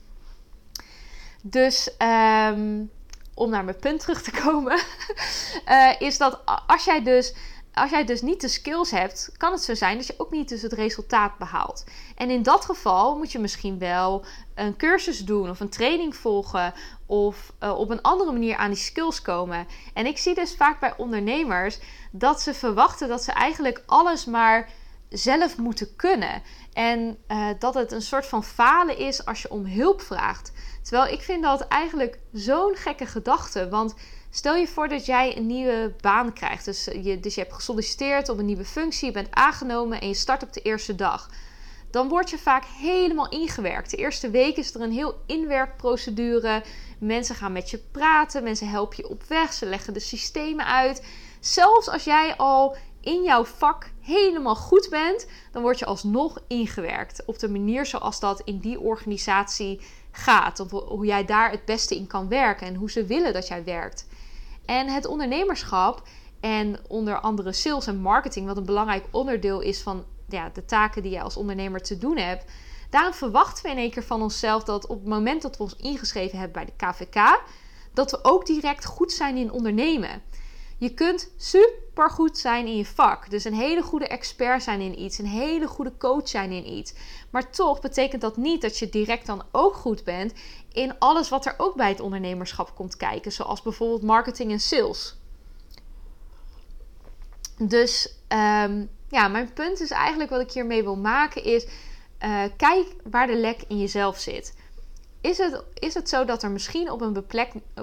Dus 1.46 1.96
ehm, 1.96 2.84
om 3.34 3.50
naar 3.50 3.64
mijn 3.64 3.76
punt 3.76 4.00
terug 4.00 4.22
te 4.22 4.30
komen, 4.30 4.78
uh, 5.68 6.00
is 6.08 6.18
dat 6.18 6.40
als 6.66 6.84
jij 6.84 7.02
dus 7.02 7.34
als 7.74 7.90
jij 7.90 8.04
dus 8.04 8.22
niet 8.22 8.40
de 8.40 8.48
skills 8.48 8.90
hebt, 8.90 9.30
kan 9.36 9.52
het 9.52 9.62
zo 9.62 9.74
zijn 9.74 9.96
dat 9.96 10.06
je 10.06 10.14
ook 10.16 10.30
niet 10.30 10.48
dus 10.48 10.62
het 10.62 10.72
resultaat 10.72 11.38
behaalt. 11.38 11.84
En 12.16 12.30
in 12.30 12.42
dat 12.42 12.64
geval 12.64 13.16
moet 13.16 13.32
je 13.32 13.38
misschien 13.38 13.78
wel 13.78 14.24
een 14.54 14.76
cursus 14.76 15.18
doen 15.18 15.50
of 15.50 15.60
een 15.60 15.68
training 15.68 16.16
volgen 16.16 16.74
of 17.06 17.52
uh, 17.62 17.78
op 17.78 17.90
een 17.90 18.02
andere 18.02 18.32
manier 18.32 18.56
aan 18.56 18.70
die 18.70 18.78
skills 18.78 19.22
komen. 19.22 19.66
En 19.94 20.06
ik 20.06 20.18
zie 20.18 20.34
dus 20.34 20.56
vaak 20.56 20.80
bij 20.80 20.96
ondernemers 20.96 21.78
dat 22.10 22.40
ze 22.40 22.54
verwachten 22.54 23.08
dat 23.08 23.22
ze 23.22 23.32
eigenlijk 23.32 23.82
alles 23.86 24.24
maar 24.24 24.70
zelf 25.08 25.58
moeten 25.58 25.96
kunnen. 25.96 26.42
En 26.72 27.18
uh, 27.28 27.48
dat 27.58 27.74
het 27.74 27.92
een 27.92 28.02
soort 28.02 28.26
van 28.26 28.44
falen 28.44 28.98
is 28.98 29.26
als 29.26 29.42
je 29.42 29.50
om 29.50 29.66
hulp 29.66 30.00
vraagt. 30.00 30.52
Terwijl 30.84 31.12
ik 31.12 31.22
vind 31.22 31.42
dat 31.42 31.68
eigenlijk 31.68 32.18
zo'n 32.32 32.76
gekke 32.76 33.06
gedachte. 33.06 33.68
Want 33.68 33.94
Stel 34.34 34.54
je 34.54 34.66
voor 34.66 34.88
dat 34.88 35.06
jij 35.06 35.36
een 35.36 35.46
nieuwe 35.46 35.94
baan 36.00 36.32
krijgt. 36.32 36.64
Dus 36.64 36.84
je, 36.84 37.20
dus 37.20 37.34
je 37.34 37.40
hebt 37.40 37.52
gesolliciteerd 37.52 38.28
op 38.28 38.38
een 38.38 38.44
nieuwe 38.44 38.64
functie, 38.64 39.06
je 39.06 39.12
bent 39.12 39.30
aangenomen 39.30 40.00
en 40.00 40.08
je 40.08 40.14
start 40.14 40.42
op 40.42 40.52
de 40.52 40.60
eerste 40.60 40.94
dag. 40.94 41.30
Dan 41.90 42.08
word 42.08 42.30
je 42.30 42.38
vaak 42.38 42.64
helemaal 42.64 43.28
ingewerkt. 43.28 43.90
De 43.90 43.96
eerste 43.96 44.30
week 44.30 44.56
is 44.56 44.74
er 44.74 44.80
een 44.80 44.92
heel 44.92 45.14
inwerkprocedure. 45.26 46.62
Mensen 46.98 47.34
gaan 47.34 47.52
met 47.52 47.70
je 47.70 47.78
praten, 47.78 48.42
mensen 48.42 48.68
helpen 48.68 48.96
je 48.96 49.08
op 49.08 49.22
weg, 49.28 49.52
ze 49.52 49.66
leggen 49.66 49.94
de 49.94 50.00
systemen 50.00 50.66
uit. 50.66 51.06
Zelfs 51.40 51.88
als 51.88 52.04
jij 52.04 52.36
al 52.36 52.76
in 53.00 53.22
jouw 53.22 53.44
vak 53.44 53.90
helemaal 54.00 54.56
goed 54.56 54.86
bent, 54.90 55.26
dan 55.52 55.62
word 55.62 55.78
je 55.78 55.84
alsnog 55.84 56.42
ingewerkt. 56.48 57.24
Op 57.26 57.38
de 57.38 57.48
manier 57.48 57.86
zoals 57.86 58.20
dat 58.20 58.40
in 58.40 58.58
die 58.58 58.80
organisatie 58.80 59.80
gaat. 60.16 60.60
Of 60.60 60.70
hoe 60.70 61.06
jij 61.06 61.24
daar 61.24 61.50
het 61.50 61.64
beste 61.64 61.96
in 61.96 62.06
kan 62.06 62.28
werken 62.28 62.66
en 62.66 62.74
hoe 62.74 62.90
ze 62.90 63.04
willen 63.04 63.32
dat 63.32 63.48
jij 63.48 63.64
werkt. 63.64 64.06
En 64.64 64.88
het 64.88 65.06
ondernemerschap 65.06 66.02
en 66.40 66.78
onder 66.88 67.20
andere 67.20 67.52
sales 67.52 67.86
en 67.86 67.96
marketing, 67.96 68.46
wat 68.46 68.56
een 68.56 68.64
belangrijk 68.64 69.04
onderdeel 69.10 69.60
is 69.60 69.80
van 69.80 70.04
ja, 70.28 70.50
de 70.52 70.64
taken 70.64 71.02
die 71.02 71.12
je 71.12 71.20
als 71.20 71.36
ondernemer 71.36 71.82
te 71.82 71.98
doen 71.98 72.16
hebt. 72.16 72.44
Daarom 72.90 73.12
verwachten 73.12 73.64
we 73.64 73.70
in 73.70 73.78
één 73.78 73.90
keer 73.90 74.02
van 74.02 74.22
onszelf 74.22 74.64
dat 74.64 74.86
op 74.86 74.98
het 74.98 75.08
moment 75.08 75.42
dat 75.42 75.56
we 75.56 75.62
ons 75.62 75.76
ingeschreven 75.76 76.38
hebben 76.38 76.64
bij 76.64 76.74
de 76.76 76.86
KVK, 76.86 77.42
dat 77.94 78.10
we 78.10 78.18
ook 78.22 78.46
direct 78.46 78.84
goed 78.84 79.12
zijn 79.12 79.36
in 79.36 79.52
ondernemen. 79.52 80.22
Je 80.78 80.94
kunt 80.94 81.30
super 81.36 81.83
goed 81.94 82.38
zijn 82.38 82.66
in 82.66 82.76
je 82.76 82.86
vak. 82.86 83.30
Dus 83.30 83.44
een 83.44 83.54
hele 83.54 83.82
goede 83.82 84.06
expert 84.06 84.62
zijn 84.62 84.80
in 84.80 85.00
iets. 85.00 85.18
Een 85.18 85.26
hele 85.26 85.66
goede 85.66 85.96
coach 85.98 86.28
zijn 86.28 86.50
in 86.50 86.72
iets. 86.72 86.94
Maar 87.30 87.50
toch 87.50 87.80
betekent 87.80 88.20
dat 88.20 88.36
niet 88.36 88.62
dat 88.62 88.78
je 88.78 88.88
direct 88.88 89.26
dan 89.26 89.42
ook 89.50 89.74
goed 89.74 90.04
bent 90.04 90.32
in 90.72 90.98
alles 90.98 91.28
wat 91.28 91.46
er 91.46 91.54
ook 91.56 91.74
bij 91.74 91.88
het 91.88 92.00
ondernemerschap 92.00 92.74
komt 92.74 92.96
kijken. 92.96 93.32
Zoals 93.32 93.62
bijvoorbeeld 93.62 94.02
marketing 94.02 94.50
en 94.50 94.60
sales. 94.60 95.16
Dus 97.58 98.18
um, 98.28 98.90
ja, 99.08 99.28
mijn 99.28 99.52
punt 99.52 99.80
is 99.80 99.90
eigenlijk 99.90 100.30
wat 100.30 100.40
ik 100.40 100.50
hiermee 100.50 100.82
wil 100.82 100.96
maken 100.96 101.44
is... 101.44 101.66
Uh, 102.24 102.42
kijk 102.56 102.86
waar 103.10 103.26
de 103.26 103.36
lek 103.36 103.64
in 103.68 103.78
jezelf 103.78 104.18
zit. 104.18 104.54
Is 105.24 105.38
het, 105.38 105.62
is 105.74 105.94
het 105.94 106.08
zo 106.08 106.24
dat 106.24 106.42
er 106.42 106.50
misschien 106.50 106.90
op 106.90 107.00
een 107.00 107.26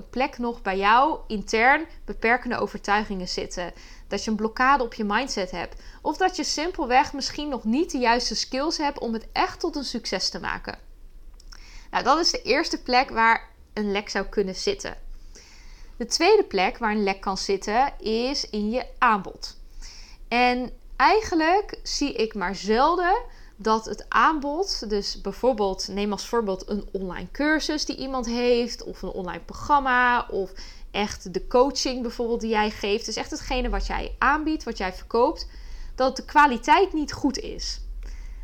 plek, 0.09 0.37
nog 0.37 0.61
bij 0.61 0.77
jou 0.77 1.19
intern 1.27 1.85
beperkende 2.05 2.57
overtuigingen 2.57 3.27
zitten? 3.27 3.73
Dat 4.07 4.23
je 4.23 4.29
een 4.29 4.35
blokkade 4.35 4.83
op 4.83 4.93
je 4.93 5.03
mindset 5.03 5.51
hebt? 5.51 5.81
Of 6.01 6.17
dat 6.17 6.35
je 6.35 6.43
simpelweg 6.43 7.13
misschien 7.13 7.49
nog 7.49 7.63
niet 7.63 7.91
de 7.91 7.97
juiste 7.97 8.35
skills 8.35 8.77
hebt 8.77 8.99
om 8.99 9.13
het 9.13 9.27
echt 9.31 9.59
tot 9.59 9.75
een 9.75 9.83
succes 9.83 10.29
te 10.29 10.39
maken? 10.39 10.79
Nou, 11.91 12.03
dat 12.03 12.19
is 12.19 12.31
de 12.31 12.41
eerste 12.41 12.81
plek 12.81 13.09
waar 13.09 13.49
een 13.73 13.91
lek 13.91 14.09
zou 14.09 14.25
kunnen 14.25 14.55
zitten. 14.55 14.97
De 15.97 16.05
tweede 16.05 16.43
plek 16.43 16.77
waar 16.77 16.91
een 16.91 17.03
lek 17.03 17.21
kan 17.21 17.37
zitten 17.37 17.93
is 17.99 18.49
in 18.49 18.69
je 18.69 18.85
aanbod. 18.97 19.57
En 20.27 20.71
eigenlijk 20.95 21.79
zie 21.83 22.13
ik 22.13 22.33
maar 22.33 22.55
zelden 22.55 23.15
dat 23.61 23.85
het 23.85 24.05
aanbod, 24.09 24.89
dus 24.89 25.21
bijvoorbeeld, 25.21 25.87
neem 25.87 26.11
als 26.11 26.27
voorbeeld 26.27 26.69
een 26.69 26.87
online 26.91 27.31
cursus 27.31 27.85
die 27.85 27.95
iemand 27.95 28.25
heeft, 28.25 28.83
of 28.83 29.01
een 29.01 29.09
online 29.09 29.43
programma, 29.43 30.27
of 30.29 30.51
echt 30.91 31.33
de 31.33 31.47
coaching 31.47 32.01
bijvoorbeeld 32.01 32.41
die 32.41 32.49
jij 32.49 32.69
geeft, 32.69 33.05
dus 33.05 33.15
echt 33.15 33.31
hetgene 33.31 33.69
wat 33.69 33.87
jij 33.87 34.15
aanbiedt, 34.17 34.63
wat 34.63 34.77
jij 34.77 34.93
verkoopt, 34.93 35.47
dat 35.95 36.15
de 36.15 36.25
kwaliteit 36.25 36.93
niet 36.93 37.13
goed 37.13 37.39
is. 37.39 37.81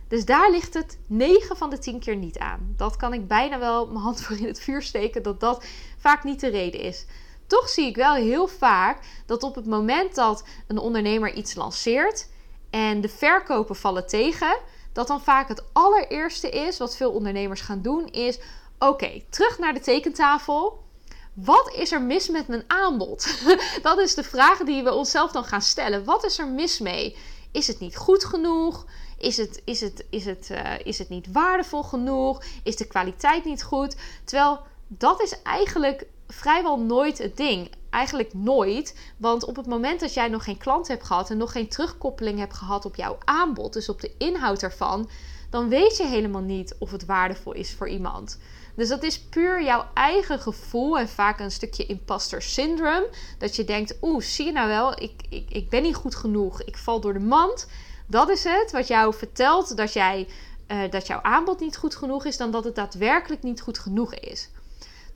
Dus 0.08 0.26
daar 0.26 0.52
ligt 0.52 0.74
het 0.74 0.98
9 1.08 1.58
van 1.58 1.70
de 1.70 1.78
10 1.78 2.00
keer 2.00 2.16
niet 2.16 2.38
aan. 2.38 2.74
Dat 2.78 2.96
kan 2.96 3.14
ik 3.14 3.28
bijna 3.28 3.60
wel 3.60 3.88
mijn 3.88 4.00
hand 4.00 4.22
voor 4.24 4.38
in 4.38 4.46
het 4.46 4.60
vuur 4.60 4.82
steken 4.82 5.24
dat 5.24 5.40
dat 5.40 5.66
vaak 5.98 6.24
niet 6.24 6.40
de 6.40 6.48
reden 6.48 6.80
is. 6.80 7.06
Toch 7.48 7.70
zie 7.70 7.88
ik 7.88 7.96
wel 7.96 8.14
heel 8.14 8.48
vaak 8.48 9.00
dat 9.26 9.44
op 9.44 9.56
het 9.56 9.66
moment 9.66 10.16
dat 10.16 10.44
een 10.68 10.78
ondernemer 10.78 11.34
iets 11.34 11.56
lanceert 11.56 12.30
en 12.70 13.02
de 13.02 13.10
verkopen 13.10 13.76
vallen 13.76 14.08
tegen, 14.08 14.58
dat 14.98 15.08
dan 15.08 15.22
vaak 15.22 15.48
het 15.48 15.64
allereerste 15.74 16.50
is 16.50 16.78
wat 16.78 16.96
veel 16.96 17.12
ondernemers 17.12 17.62
gaan 17.62 17.82
doen, 17.82 18.08
is: 18.08 18.40
oké, 18.80 19.24
terug 19.30 19.60
naar 19.60 19.74
de 19.74 19.80
tekentafel. 19.80 20.86
Wat 21.34 21.74
is 21.74 21.92
er 21.92 22.02
mis 22.02 22.30
met 22.30 22.48
mijn 22.48 22.64
aanbod? 22.68 23.28
dat 23.82 24.00
is 24.00 24.16
de 24.16 24.24
vraag 24.24 24.58
die 24.58 24.84
we 24.84 24.94
onszelf 24.94 25.32
dan 25.32 25.44
gaan 25.44 25.62
stellen. 25.62 26.04
Wat 26.04 26.26
is 26.26 26.40
er 26.40 26.48
mis 26.48 26.80
mee? 26.80 27.16
Is 27.52 27.68
het 27.68 27.80
niet 27.80 27.98
goed 27.98 28.26
genoeg? 28.26 28.86
Is 29.18 29.38
het, 29.38 29.62
is 29.66 29.82
het, 29.82 30.06
is 30.10 30.26
het, 30.26 30.50
uh, 30.52 30.80
is 30.84 30.98
het 30.98 31.10
niet 31.10 31.32
waardevol 31.32 31.84
genoeg? 31.84 32.44
Is 32.64 32.76
de 32.76 32.88
kwaliteit 32.88 33.46
niet 33.46 33.64
goed? 33.64 33.96
Terwijl 34.24 34.60
dat 34.88 35.22
is 35.22 35.42
eigenlijk 35.42 36.06
vrijwel 36.28 36.80
nooit 36.80 37.18
het 37.18 37.38
ding. 37.38 37.72
Eigenlijk 37.90 38.34
nooit. 38.34 38.96
Want 39.18 39.44
op 39.44 39.56
het 39.56 39.66
moment 39.66 40.00
dat 40.00 40.14
jij 40.14 40.28
nog 40.28 40.44
geen 40.44 40.58
klant 40.58 40.88
hebt 40.88 41.04
gehad 41.04 41.30
en 41.30 41.38
nog 41.38 41.52
geen 41.52 41.68
terugkoppeling 41.70 42.40
hebt 42.40 42.54
gehad 42.54 42.86
op 42.86 42.96
jouw 42.96 43.18
aanbod, 43.24 43.74
dus 43.74 43.90
op 43.90 44.02
de 44.02 44.12
inhoud 44.18 44.64
ervan, 44.64 45.10
dan 45.50 45.70
weet 45.70 45.98
je 45.98 46.06
helemaal 46.06 46.42
niet 46.42 46.76
of 46.80 46.92
het 46.92 47.06
waardevol 47.06 47.54
is 47.54 47.74
voor 47.74 47.90
iemand. 47.90 48.40
Dus 48.76 48.88
dat 48.88 49.04
is 49.04 49.20
puur 49.20 49.64
jouw 49.64 49.86
eigen 49.94 50.40
gevoel 50.40 51.00
en 51.00 51.10
vaak 51.10 51.40
een 51.40 51.52
stukje 51.52 51.86
imposter 51.86 52.42
syndrome. 52.42 53.10
Dat 53.38 53.56
je 53.56 53.64
denkt, 53.64 53.98
oeh, 54.02 54.24
zie 54.24 54.46
je 54.46 54.52
nou 54.52 54.68
wel, 54.68 55.02
ik, 55.02 55.14
ik, 55.30 55.50
ik 55.50 55.70
ben 55.70 55.84
niet 55.84 55.96
goed 55.96 56.16
genoeg, 56.16 56.62
ik 56.62 56.78
val 56.78 57.00
door 57.00 57.14
de 57.14 57.20
mand. 57.20 57.68
Dat 58.08 58.30
is 58.30 58.44
het 58.44 58.72
wat 58.72 58.88
jou 58.88 59.14
vertelt 59.14 59.78
dat, 59.78 59.94
jij, 59.94 60.28
uh, 60.68 60.92
dat 60.92 61.08
jouw 61.08 61.22
aanbod 61.22 61.60
niet 61.60 61.78
goed 61.78 61.96
genoeg 61.96 62.26
is, 62.26 62.38
dan 62.38 62.52
dat 62.52 62.64
het 62.64 62.76
daadwerkelijk 62.76 63.44
niet 63.44 63.62
goed 63.62 63.80
genoeg 63.80 64.14
is. 64.14 64.50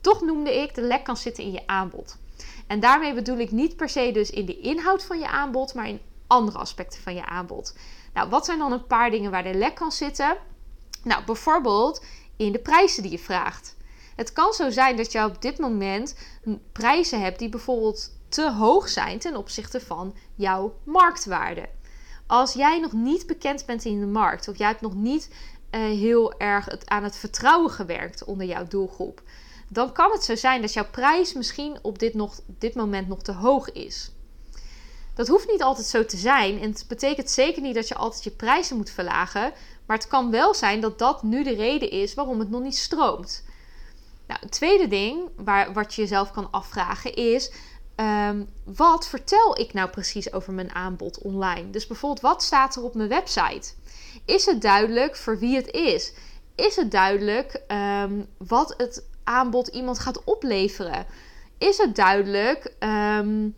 Toch 0.02 0.20
noemde 0.20 0.62
ik 0.62 0.74
de 0.74 0.82
lek 0.82 1.04
kan 1.04 1.16
zitten 1.16 1.44
in 1.44 1.52
je 1.52 1.66
aanbod. 1.66 2.16
En 2.66 2.80
daarmee 2.80 3.14
bedoel 3.14 3.38
ik 3.38 3.50
niet 3.50 3.76
per 3.76 3.88
se 3.88 4.10
dus 4.12 4.30
in 4.30 4.46
de 4.46 4.60
inhoud 4.60 5.04
van 5.04 5.18
je 5.18 5.28
aanbod, 5.28 5.74
maar 5.74 5.88
in 5.88 6.00
andere 6.26 6.58
aspecten 6.58 7.02
van 7.02 7.14
je 7.14 7.26
aanbod. 7.26 7.76
Nou, 8.14 8.28
wat 8.28 8.44
zijn 8.44 8.58
dan 8.58 8.72
een 8.72 8.86
paar 8.86 9.10
dingen 9.10 9.30
waar 9.30 9.42
de 9.42 9.54
lek 9.54 9.74
kan 9.74 9.92
zitten? 9.92 10.36
Nou, 11.02 11.24
bijvoorbeeld 11.24 12.04
in 12.36 12.52
de 12.52 12.58
prijzen 12.58 13.02
die 13.02 13.12
je 13.12 13.18
vraagt. 13.18 13.76
Het 14.16 14.32
kan 14.32 14.52
zo 14.52 14.70
zijn 14.70 14.96
dat 14.96 15.12
je 15.12 15.24
op 15.24 15.42
dit 15.42 15.58
moment 15.58 16.16
prijzen 16.72 17.20
hebt 17.20 17.38
die 17.38 17.48
bijvoorbeeld 17.48 18.10
te 18.28 18.50
hoog 18.50 18.88
zijn 18.88 19.18
ten 19.18 19.36
opzichte 19.36 19.80
van 19.80 20.14
jouw 20.34 20.74
marktwaarde. 20.84 21.68
Als 22.26 22.52
jij 22.52 22.80
nog 22.80 22.92
niet 22.92 23.26
bekend 23.26 23.66
bent 23.66 23.84
in 23.84 24.00
de 24.00 24.06
markt, 24.06 24.48
of 24.48 24.58
jij 24.58 24.68
hebt 24.68 24.80
nog 24.80 24.94
niet 24.94 25.30
uh, 25.70 25.80
heel 25.80 26.38
erg 26.38 26.64
het, 26.64 26.88
aan 26.88 27.02
het 27.02 27.16
vertrouwen 27.16 27.70
gewerkt 27.70 28.24
onder 28.24 28.46
jouw 28.46 28.66
doelgroep, 28.66 29.22
dan 29.72 29.92
kan 29.92 30.10
het 30.12 30.24
zo 30.24 30.36
zijn 30.36 30.60
dat 30.60 30.72
jouw 30.72 30.90
prijs 30.90 31.32
misschien 31.32 31.78
op 31.82 31.98
dit, 31.98 32.14
nog, 32.14 32.40
dit 32.46 32.74
moment 32.74 33.08
nog 33.08 33.22
te 33.22 33.32
hoog 33.32 33.72
is. 33.72 34.10
Dat 35.14 35.28
hoeft 35.28 35.48
niet 35.48 35.62
altijd 35.62 35.86
zo 35.86 36.04
te 36.04 36.16
zijn 36.16 36.60
en 36.60 36.70
het 36.70 36.84
betekent 36.88 37.30
zeker 37.30 37.62
niet 37.62 37.74
dat 37.74 37.88
je 37.88 37.94
altijd 37.94 38.24
je 38.24 38.30
prijzen 38.30 38.76
moet 38.76 38.90
verlagen, 38.90 39.52
maar 39.86 39.96
het 39.96 40.08
kan 40.08 40.30
wel 40.30 40.54
zijn 40.54 40.80
dat 40.80 40.98
dat 40.98 41.22
nu 41.22 41.42
de 41.44 41.54
reden 41.54 41.90
is 41.90 42.14
waarom 42.14 42.38
het 42.38 42.50
nog 42.50 42.62
niet 42.62 42.76
stroomt. 42.76 43.44
Nou, 44.26 44.40
het 44.40 44.52
tweede 44.52 44.88
ding 44.88 45.28
waar, 45.36 45.72
wat 45.72 45.94
je 45.94 46.02
jezelf 46.02 46.30
kan 46.30 46.48
afvragen 46.50 47.14
is: 47.14 47.52
ehm, 47.94 48.44
wat 48.64 49.08
vertel 49.08 49.58
ik 49.58 49.72
nou 49.72 49.88
precies 49.90 50.32
over 50.32 50.52
mijn 50.52 50.74
aanbod 50.74 51.18
online? 51.18 51.70
Dus 51.70 51.86
bijvoorbeeld, 51.86 52.20
wat 52.20 52.42
staat 52.42 52.76
er 52.76 52.82
op 52.82 52.94
mijn 52.94 53.08
website? 53.08 53.72
Is 54.24 54.46
het 54.46 54.62
duidelijk 54.62 55.16
voor 55.16 55.38
wie 55.38 55.56
het 55.56 55.70
is? 55.70 56.12
Is 56.54 56.76
het 56.76 56.90
duidelijk 56.90 57.62
um, 57.68 58.26
wat 58.36 58.74
het 58.76 59.10
aanbod 59.24 59.68
iemand 59.68 59.98
gaat 59.98 60.24
opleveren? 60.24 61.06
Is 61.58 61.78
het 61.78 61.96
duidelijk 61.96 62.74
um, 62.80 63.56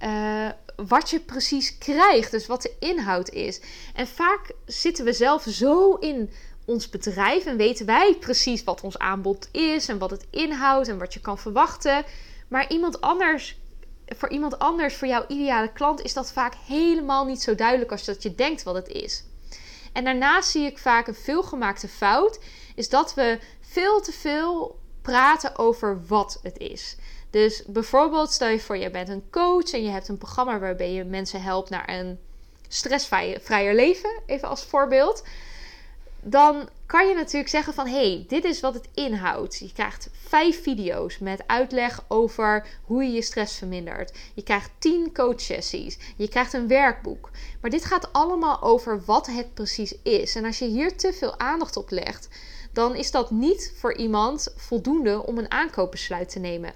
uh, 0.00 0.48
wat 0.76 1.10
je 1.10 1.20
precies 1.20 1.78
krijgt? 1.78 2.30
Dus 2.30 2.46
wat 2.46 2.62
de 2.62 2.72
inhoud 2.78 3.30
is. 3.30 3.60
En 3.94 4.06
vaak 4.06 4.52
zitten 4.66 5.04
we 5.04 5.12
zelf 5.12 5.42
zo 5.48 5.94
in 5.94 6.30
ons 6.64 6.88
bedrijf 6.88 7.44
en 7.44 7.56
weten 7.56 7.86
wij 7.86 8.16
precies 8.20 8.64
wat 8.64 8.80
ons 8.80 8.98
aanbod 8.98 9.48
is 9.52 9.88
en 9.88 9.98
wat 9.98 10.10
het 10.10 10.26
inhoudt 10.30 10.88
en 10.88 10.98
wat 10.98 11.14
je 11.14 11.20
kan 11.20 11.38
verwachten. 11.38 12.04
Maar 12.48 12.70
iemand 12.70 13.00
anders, 13.00 13.58
voor 14.06 14.28
iemand 14.28 14.58
anders, 14.58 14.94
voor 14.94 15.08
jouw 15.08 15.24
ideale 15.28 15.72
klant, 15.72 16.02
is 16.02 16.12
dat 16.12 16.32
vaak 16.32 16.54
helemaal 16.66 17.24
niet 17.24 17.42
zo 17.42 17.54
duidelijk 17.54 17.90
als 17.90 18.04
dat 18.04 18.22
je 18.22 18.34
denkt 18.34 18.62
wat 18.62 18.74
het 18.74 18.88
is. 18.88 19.24
En 19.92 20.04
daarnaast 20.04 20.50
zie 20.50 20.66
ik 20.66 20.78
vaak 20.78 21.06
een 21.06 21.14
veelgemaakte 21.14 21.88
fout, 21.88 22.38
is 22.74 22.88
dat 22.88 23.14
we 23.14 23.38
veel 23.60 24.00
te 24.00 24.12
veel 24.12 24.78
praten 25.04 25.58
over 25.58 26.06
wat 26.06 26.38
het 26.42 26.58
is. 26.58 26.96
Dus 27.30 27.62
bijvoorbeeld, 27.66 28.32
stel 28.32 28.48
je 28.48 28.60
voor, 28.60 28.76
je 28.76 28.90
bent 28.90 29.08
een 29.08 29.30
coach 29.30 29.72
en 29.72 29.84
je 29.84 29.90
hebt 29.90 30.08
een 30.08 30.18
programma 30.18 30.58
waarbij 30.58 30.92
je 30.92 31.04
mensen 31.04 31.42
helpt 31.42 31.70
naar 31.70 31.88
een 31.88 32.18
stressvrijer 32.68 33.74
leven, 33.74 34.20
even 34.26 34.48
als 34.48 34.64
voorbeeld 34.64 35.22
dan 36.24 36.68
kan 36.86 37.08
je 37.08 37.14
natuurlijk 37.14 37.50
zeggen 37.50 37.74
van 37.74 37.86
hey, 37.86 38.24
dit 38.28 38.44
is 38.44 38.60
wat 38.60 38.74
het 38.74 38.88
inhoudt. 38.94 39.58
Je 39.58 39.72
krijgt 39.72 40.08
vijf 40.12 40.62
video's 40.62 41.18
met 41.18 41.42
uitleg 41.46 42.04
over 42.08 42.66
hoe 42.84 43.04
je 43.04 43.12
je 43.12 43.22
stress 43.22 43.58
vermindert. 43.58 44.18
Je 44.34 44.42
krijgt 44.42 44.70
tien 44.78 45.12
coachsessies. 45.12 45.98
Je 46.16 46.28
krijgt 46.28 46.52
een 46.52 46.68
werkboek. 46.68 47.30
Maar 47.60 47.70
dit 47.70 47.84
gaat 47.84 48.12
allemaal 48.12 48.62
over 48.62 49.04
wat 49.04 49.26
het 49.26 49.54
precies 49.54 49.94
is. 50.02 50.34
En 50.34 50.44
als 50.44 50.58
je 50.58 50.66
hier 50.66 50.96
te 50.96 51.12
veel 51.12 51.38
aandacht 51.38 51.76
op 51.76 51.90
legt, 51.90 52.28
dan 52.74 52.94
is 52.94 53.10
dat 53.10 53.30
niet 53.30 53.72
voor 53.76 53.94
iemand 53.94 54.54
voldoende 54.56 55.26
om 55.26 55.38
een 55.38 55.50
aankoopbesluit 55.50 56.28
te 56.28 56.38
nemen. 56.38 56.74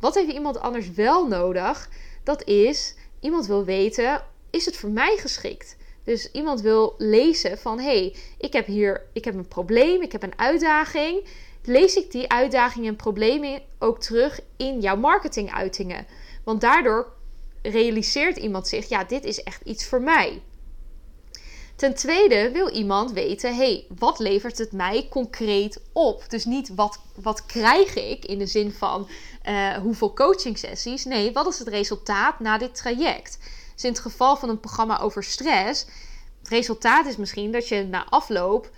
Wat 0.00 0.14
heeft 0.14 0.32
iemand 0.32 0.60
anders 0.60 0.90
wel 0.90 1.26
nodig? 1.26 1.88
Dat 2.24 2.44
is, 2.44 2.94
iemand 3.20 3.46
wil 3.46 3.64
weten, 3.64 4.24
is 4.50 4.64
het 4.64 4.76
voor 4.76 4.90
mij 4.90 5.16
geschikt? 5.16 5.76
Dus 6.04 6.30
iemand 6.30 6.60
wil 6.60 6.94
lezen 6.98 7.58
van 7.58 7.80
hey, 7.80 8.16
ik 8.38 8.52
heb 8.52 8.66
hier 8.66 9.06
ik 9.12 9.24
heb 9.24 9.34
een 9.34 9.48
probleem, 9.48 10.02
ik 10.02 10.12
heb 10.12 10.22
een 10.22 10.38
uitdaging. 10.38 11.24
Lees 11.64 11.96
ik 11.96 12.10
die 12.10 12.30
uitdagingen 12.30 12.88
en 12.88 12.96
problemen 12.96 13.62
ook 13.78 14.00
terug 14.00 14.40
in 14.56 14.80
jouw 14.80 14.96
marketinguitingen? 14.96 16.06
Want 16.44 16.60
daardoor 16.60 17.12
realiseert 17.62 18.36
iemand 18.36 18.68
zich, 18.68 18.88
ja, 18.88 19.04
dit 19.04 19.24
is 19.24 19.42
echt 19.42 19.62
iets 19.64 19.86
voor 19.86 20.00
mij. 20.02 20.42
Ten 21.78 21.94
tweede 21.94 22.50
wil 22.52 22.68
iemand 22.68 23.12
weten: 23.12 23.56
hey, 23.56 23.84
wat 23.98 24.18
levert 24.18 24.58
het 24.58 24.72
mij 24.72 25.06
concreet 25.10 25.80
op? 25.92 26.24
Dus 26.28 26.44
niet 26.44 26.74
wat, 26.74 27.00
wat 27.14 27.46
krijg 27.46 27.94
ik 27.94 28.24
in 28.24 28.38
de 28.38 28.46
zin 28.46 28.72
van 28.72 29.08
uh, 29.48 29.76
hoeveel 29.76 30.14
coaching 30.14 30.58
sessies. 30.58 31.04
Nee, 31.04 31.32
wat 31.32 31.46
is 31.46 31.58
het 31.58 31.68
resultaat 31.68 32.40
na 32.40 32.58
dit 32.58 32.74
traject? 32.74 33.38
Dus 33.74 33.84
in 33.84 33.90
het 33.90 33.98
geval 33.98 34.36
van 34.36 34.48
een 34.48 34.60
programma 34.60 35.00
over 35.00 35.24
stress, 35.24 35.86
het 36.38 36.48
resultaat 36.48 37.06
is 37.06 37.16
misschien 37.16 37.52
dat 37.52 37.68
je 37.68 37.82
na 37.82 38.06
afloop 38.08 38.70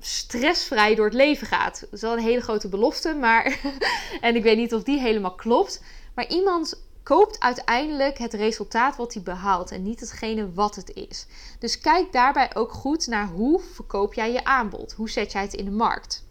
stressvrij 0.00 0.94
door 0.94 1.04
het 1.04 1.14
leven 1.14 1.46
gaat. 1.46 1.80
Dat 1.80 1.92
is 1.92 2.00
wel 2.00 2.12
een 2.12 2.18
hele 2.18 2.40
grote 2.40 2.68
belofte, 2.68 3.14
maar 3.14 3.60
en 4.20 4.36
ik 4.36 4.42
weet 4.42 4.56
niet 4.56 4.74
of 4.74 4.82
die 4.82 5.00
helemaal 5.00 5.34
klopt. 5.34 5.82
Maar 6.14 6.28
iemand 6.28 6.82
koopt 7.08 7.40
uiteindelijk 7.40 8.18
het 8.18 8.34
resultaat 8.34 8.96
wat 8.96 9.14
hij 9.14 9.22
behaalt 9.22 9.70
en 9.70 9.82
niet 9.82 10.00
hetgene 10.00 10.52
wat 10.52 10.74
het 10.74 10.94
is. 10.94 11.26
Dus 11.58 11.80
kijk 11.80 12.12
daarbij 12.12 12.54
ook 12.54 12.72
goed 12.72 13.06
naar 13.06 13.26
hoe 13.26 13.60
verkoop 13.60 14.14
jij 14.14 14.32
je 14.32 14.44
aanbod? 14.44 14.92
Hoe 14.92 15.10
zet 15.10 15.32
jij 15.32 15.42
het 15.42 15.54
in 15.54 15.64
de 15.64 15.70
markt? 15.70 16.24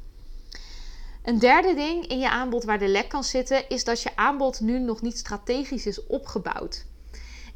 Een 1.24 1.40
derde 1.40 1.74
ding 1.74 2.08
in 2.08 2.20
je 2.20 2.30
aanbod 2.30 2.64
waar 2.64 2.80
de 2.80 2.88
lek 2.88 3.10
kan 3.10 3.24
zitten, 3.24 3.70
is 3.70 3.84
dat 3.84 4.02
je 4.02 4.16
aanbod 4.16 4.60
nu 4.60 4.80
nog 4.80 5.02
niet 5.02 5.18
strategisch 5.18 5.86
is 5.86 6.06
opgebouwd. 6.06 6.86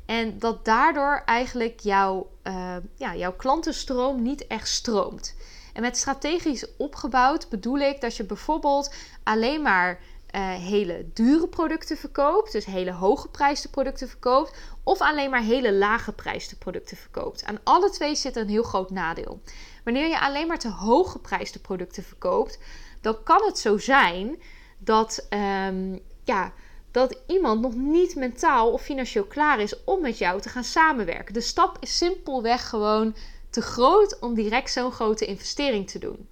En 0.05 0.39
dat 0.39 0.65
daardoor 0.65 1.21
eigenlijk 1.25 1.79
jouw, 1.79 2.29
uh, 2.43 2.75
ja, 2.95 3.15
jouw 3.15 3.33
klantenstroom 3.33 4.21
niet 4.21 4.47
echt 4.47 4.67
stroomt. 4.67 5.35
En 5.73 5.81
met 5.81 5.97
strategisch 5.97 6.65
opgebouwd 6.77 7.49
bedoel 7.49 7.77
ik 7.77 8.01
dat 8.01 8.15
je 8.15 8.23
bijvoorbeeld 8.23 8.93
alleen 9.23 9.61
maar 9.61 9.99
uh, 10.31 10.53
hele 10.53 11.05
dure 11.13 11.47
producten 11.47 11.97
verkoopt, 11.97 12.51
dus 12.51 12.65
hele 12.65 12.91
hoge 12.91 13.27
prijsde 13.27 13.69
producten 13.69 14.09
verkoopt, 14.09 14.57
of 14.83 15.01
alleen 15.01 15.29
maar 15.29 15.41
hele 15.41 15.73
lage 15.73 16.11
prijsde 16.11 16.55
producten 16.55 16.97
verkoopt. 16.97 17.43
Aan 17.43 17.59
alle 17.63 17.89
twee 17.89 18.15
zit 18.15 18.35
een 18.35 18.49
heel 18.49 18.63
groot 18.63 18.89
nadeel. 18.89 19.41
Wanneer 19.83 20.07
je 20.07 20.19
alleen 20.19 20.47
maar 20.47 20.59
te 20.59 20.69
hoge 20.69 21.19
prijsde 21.19 21.59
producten 21.59 22.03
verkoopt, 22.03 22.59
dan 23.01 23.23
kan 23.23 23.41
het 23.45 23.59
zo 23.59 23.77
zijn 23.77 24.41
dat 24.77 25.27
um, 25.67 25.99
ja, 26.23 26.53
dat 26.91 27.17
iemand 27.27 27.61
nog 27.61 27.75
niet 27.75 28.15
mentaal 28.15 28.71
of 28.71 28.81
financieel 28.81 29.25
klaar 29.25 29.59
is 29.59 29.83
om 29.83 30.01
met 30.01 30.17
jou 30.17 30.41
te 30.41 30.49
gaan 30.49 30.63
samenwerken. 30.63 31.33
De 31.33 31.41
stap 31.41 31.77
is 31.79 31.97
simpelweg 31.97 32.69
gewoon 32.69 33.15
te 33.49 33.61
groot 33.61 34.19
om 34.19 34.33
direct 34.33 34.71
zo'n 34.71 34.91
grote 34.91 35.25
investering 35.25 35.89
te 35.89 35.99
doen. 35.99 36.27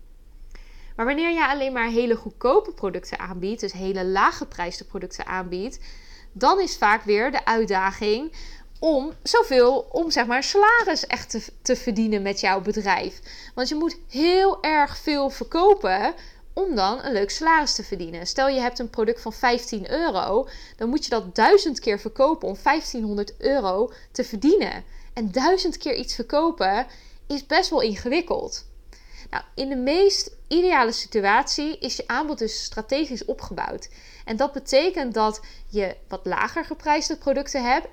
Maar 0.99 1.07
wanneer 1.07 1.31
je 1.31 1.47
alleen 1.47 1.73
maar 1.73 1.89
hele 1.89 2.15
goedkope 2.15 2.71
producten 2.71 3.19
aanbiedt, 3.19 3.61
dus 3.61 3.71
hele 3.71 4.05
lage 4.05 4.45
prijsde 4.45 4.83
producten 4.83 5.25
aanbiedt, 5.25 5.79
dan 6.31 6.61
is 6.61 6.77
vaak 6.77 7.03
weer 7.03 7.31
de 7.31 7.45
uitdaging 7.45 8.33
om 8.79 9.13
zoveel, 9.23 9.87
om 9.91 10.11
zeg 10.11 10.25
maar 10.25 10.43
salaris 10.43 11.07
echt 11.07 11.29
te, 11.29 11.43
te 11.61 11.75
verdienen 11.75 12.21
met 12.21 12.39
jouw 12.39 12.61
bedrijf. 12.61 13.19
Want 13.55 13.69
je 13.69 13.75
moet 13.75 13.97
heel 14.09 14.63
erg 14.63 14.97
veel 14.97 15.29
verkopen 15.29 16.13
om 16.53 16.75
dan 16.75 17.03
een 17.03 17.13
leuk 17.13 17.29
salaris 17.29 17.75
te 17.75 17.83
verdienen. 17.83 18.27
Stel 18.27 18.47
je 18.47 18.59
hebt 18.59 18.79
een 18.79 18.89
product 18.89 19.21
van 19.21 19.33
15 19.33 19.91
euro, 19.91 20.47
dan 20.77 20.89
moet 20.89 21.03
je 21.03 21.09
dat 21.09 21.35
duizend 21.35 21.79
keer 21.79 21.99
verkopen 21.99 22.47
om 22.47 22.57
1500 22.63 23.33
euro 23.37 23.91
te 24.11 24.23
verdienen. 24.23 24.83
En 25.13 25.31
duizend 25.31 25.77
keer 25.77 25.95
iets 25.95 26.15
verkopen 26.15 26.87
is 27.27 27.45
best 27.45 27.69
wel 27.69 27.81
ingewikkeld. 27.81 28.67
Nou, 29.29 29.43
in 29.55 29.69
de 29.69 29.75
meest 29.75 30.37
ideale 30.49 30.91
situatie 30.91 31.77
is 31.77 31.95
je 31.95 32.07
aanbod 32.07 32.37
dus 32.37 32.63
strategisch 32.63 33.25
opgebouwd. 33.25 33.89
En 34.25 34.37
dat 34.37 34.53
betekent 34.53 35.13
dat 35.13 35.41
je 35.67 35.95
wat 36.07 36.25
lager 36.25 36.65
geprijsde 36.65 37.17
producten 37.17 37.63
hebt, 37.63 37.87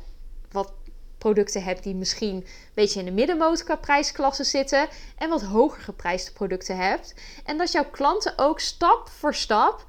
wat 0.50 0.72
producten 1.18 1.62
hebt 1.62 1.82
die 1.82 1.94
misschien 1.94 2.34
een 2.34 2.46
beetje 2.74 2.98
in 2.98 3.04
de 3.04 3.12
middenmotorprijsklasse 3.12 4.44
zitten 4.44 4.88
en 5.18 5.28
wat 5.28 5.42
hoger 5.42 5.82
geprijsde 5.82 6.32
producten 6.32 6.76
hebt. 6.76 7.14
En 7.44 7.58
dat 7.58 7.72
jouw 7.72 7.90
klanten 7.90 8.32
ook 8.36 8.60
stap 8.60 9.08
voor 9.08 9.34
stap 9.34 9.84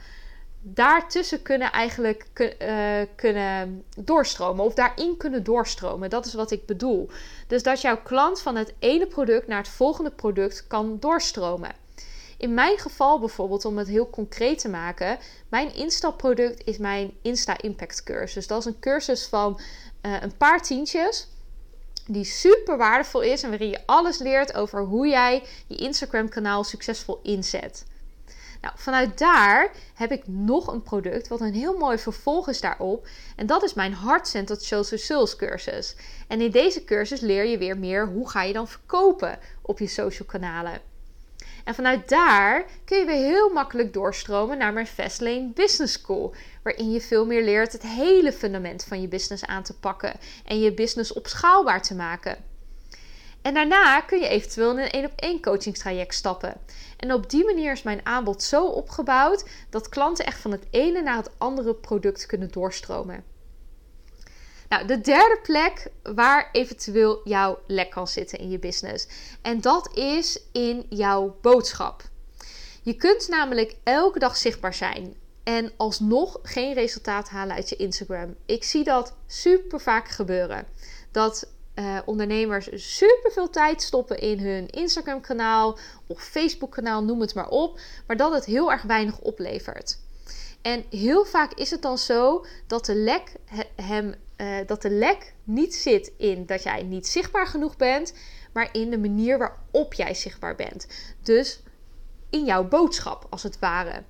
daartussen 0.61 1.41
kunnen 1.41 1.71
eigenlijk 1.71 2.55
uh, 2.61 3.01
kunnen 3.15 3.83
doorstromen 3.97 4.65
of 4.65 4.73
daarin 4.73 5.17
kunnen 5.17 5.43
doorstromen. 5.43 6.09
Dat 6.09 6.25
is 6.25 6.33
wat 6.33 6.51
ik 6.51 6.65
bedoel. 6.65 7.09
Dus 7.47 7.63
dat 7.63 7.81
jouw 7.81 8.01
klant 8.01 8.41
van 8.41 8.55
het 8.55 8.73
ene 8.79 9.07
product 9.07 9.47
naar 9.47 9.57
het 9.57 9.67
volgende 9.67 10.11
product 10.11 10.67
kan 10.67 10.97
doorstromen. 10.99 11.71
In 12.37 12.53
mijn 12.53 12.77
geval 12.77 13.19
bijvoorbeeld, 13.19 13.65
om 13.65 13.77
het 13.77 13.87
heel 13.87 14.09
concreet 14.09 14.59
te 14.59 14.69
maken, 14.69 15.17
mijn 15.49 15.75
instapproduct 15.75 16.65
is 16.65 16.77
mijn 16.77 17.11
Insta 17.21 17.61
Impact 17.61 18.03
cursus. 18.03 18.47
Dat 18.47 18.59
is 18.59 18.65
een 18.65 18.79
cursus 18.79 19.25
van 19.25 19.59
uh, 20.01 20.21
een 20.21 20.37
paar 20.37 20.61
tientjes. 20.61 21.27
Die 22.05 22.23
super 22.23 22.77
waardevol 22.77 23.21
is 23.21 23.43
en 23.43 23.49
waarin 23.49 23.69
je 23.69 23.85
alles 23.85 24.17
leert 24.17 24.53
over 24.53 24.81
hoe 24.81 25.07
jij 25.07 25.43
je 25.67 25.75
Instagram 25.75 26.29
kanaal 26.29 26.63
succesvol 26.63 27.19
inzet. 27.23 27.85
Nou, 28.61 28.73
vanuit 28.77 29.17
daar 29.17 29.71
heb 29.93 30.11
ik 30.11 30.27
nog 30.27 30.67
een 30.67 30.83
product 30.83 31.27
wat 31.27 31.41
een 31.41 31.53
heel 31.53 31.77
mooi 31.77 31.97
vervolg 31.97 32.49
is 32.49 32.61
daarop. 32.61 33.07
En 33.35 33.45
dat 33.45 33.63
is 33.63 33.73
mijn 33.73 33.95
Heart 33.95 34.27
Centered 34.27 34.63
Social 34.63 34.99
Sales 34.99 35.35
cursus. 35.35 35.95
En 36.27 36.41
in 36.41 36.51
deze 36.51 36.83
cursus 36.83 37.19
leer 37.19 37.45
je 37.45 37.57
weer 37.57 37.77
meer 37.77 38.07
hoe 38.07 38.29
ga 38.29 38.43
je 38.43 38.53
dan 38.53 38.67
verkopen 38.67 39.39
op 39.61 39.79
je 39.79 39.87
social 39.87 40.27
kanalen. 40.27 40.81
En 41.67 41.75
vanuit 41.75 42.09
daar 42.09 42.65
kun 42.85 42.97
je 42.97 43.05
weer 43.05 43.15
heel 43.15 43.49
makkelijk 43.49 43.93
doorstromen 43.93 44.57
naar 44.57 44.73
mijn 44.73 44.87
Fastlane 44.87 45.51
Business 45.53 45.93
School. 45.93 46.35
Waarin 46.63 46.91
je 46.91 47.01
veel 47.01 47.25
meer 47.25 47.43
leert 47.43 47.71
het 47.71 47.81
hele 47.81 48.33
fundament 48.33 48.83
van 48.83 49.01
je 49.01 49.07
business 49.07 49.45
aan 49.45 49.63
te 49.63 49.79
pakken. 49.79 50.13
En 50.45 50.59
je 50.59 50.73
business 50.73 51.13
opschaalbaar 51.13 51.81
te 51.81 51.95
maken. 51.95 52.37
En 53.41 53.53
daarna 53.53 54.01
kun 54.01 54.19
je 54.19 54.27
eventueel 54.27 54.71
in 54.71 54.77
een 54.77 54.89
één 54.89 55.05
op 55.05 55.11
één 55.15 55.41
coachingstraject 55.41 56.13
stappen. 56.13 56.53
En 56.97 57.13
op 57.13 57.29
die 57.29 57.45
manier 57.45 57.71
is 57.71 57.83
mijn 57.83 58.05
aanbod 58.05 58.43
zo 58.43 58.65
opgebouwd 58.65 59.49
dat 59.69 59.89
klanten 59.89 60.25
echt 60.25 60.39
van 60.39 60.51
het 60.51 60.67
ene 60.69 61.01
naar 61.01 61.17
het 61.17 61.31
andere 61.37 61.73
product 61.73 62.25
kunnen 62.25 62.51
doorstromen. 62.51 63.23
Nou, 64.69 64.87
de 64.87 65.01
derde 65.01 65.39
plek 65.43 65.87
waar 66.03 66.49
eventueel 66.51 67.21
jouw 67.23 67.59
lek 67.67 67.89
kan 67.89 68.07
zitten 68.07 68.39
in 68.39 68.49
je 68.49 68.59
business. 68.59 69.07
En 69.41 69.61
dat 69.61 69.97
is 69.97 70.39
in 70.51 70.85
jouw 70.89 71.37
boodschap. 71.41 72.03
Je 72.81 72.93
kunt 72.93 73.27
namelijk 73.27 73.75
elke 73.83 74.19
dag 74.19 74.37
zichtbaar 74.37 74.73
zijn. 74.73 75.15
en 75.43 75.71
alsnog 75.77 76.39
geen 76.43 76.73
resultaat 76.73 77.29
halen 77.29 77.55
uit 77.55 77.69
je 77.69 77.75
Instagram. 77.75 78.35
Ik 78.45 78.63
zie 78.63 78.83
dat 78.83 79.15
super 79.27 79.79
vaak 79.79 80.09
gebeuren. 80.09 80.67
Dat 81.11 81.49
uh, 81.75 81.97
ondernemers 82.05 82.69
super 82.73 83.31
veel 83.31 83.49
tijd 83.49 83.81
stoppen 83.81 84.19
in 84.19 84.39
hun 84.39 84.69
Instagram-kanaal 84.69 85.77
of 86.07 86.23
Facebook-kanaal, 86.23 87.03
noem 87.03 87.21
het 87.21 87.35
maar 87.35 87.49
op, 87.49 87.79
maar 88.07 88.17
dat 88.17 88.33
het 88.33 88.45
heel 88.45 88.71
erg 88.71 88.81
weinig 88.81 89.19
oplevert. 89.19 89.99
En 90.61 90.85
heel 90.89 91.25
vaak 91.25 91.53
is 91.53 91.71
het 91.71 91.81
dan 91.81 91.97
zo 91.97 92.45
dat 92.67 92.85
de 92.85 92.95
lek, 92.95 93.31
hem, 93.75 94.15
uh, 94.37 94.57
dat 94.65 94.81
de 94.81 94.89
lek 94.89 95.33
niet 95.43 95.75
zit 95.75 96.11
in 96.17 96.45
dat 96.45 96.63
jij 96.63 96.83
niet 96.83 97.07
zichtbaar 97.07 97.47
genoeg 97.47 97.77
bent, 97.77 98.13
maar 98.53 98.69
in 98.71 98.89
de 98.89 98.97
manier 98.97 99.37
waarop 99.37 99.93
jij 99.93 100.13
zichtbaar 100.13 100.55
bent. 100.55 100.87
Dus 101.21 101.61
in 102.29 102.45
jouw 102.45 102.67
boodschap, 102.67 103.27
als 103.29 103.43
het 103.43 103.59
ware. 103.59 104.03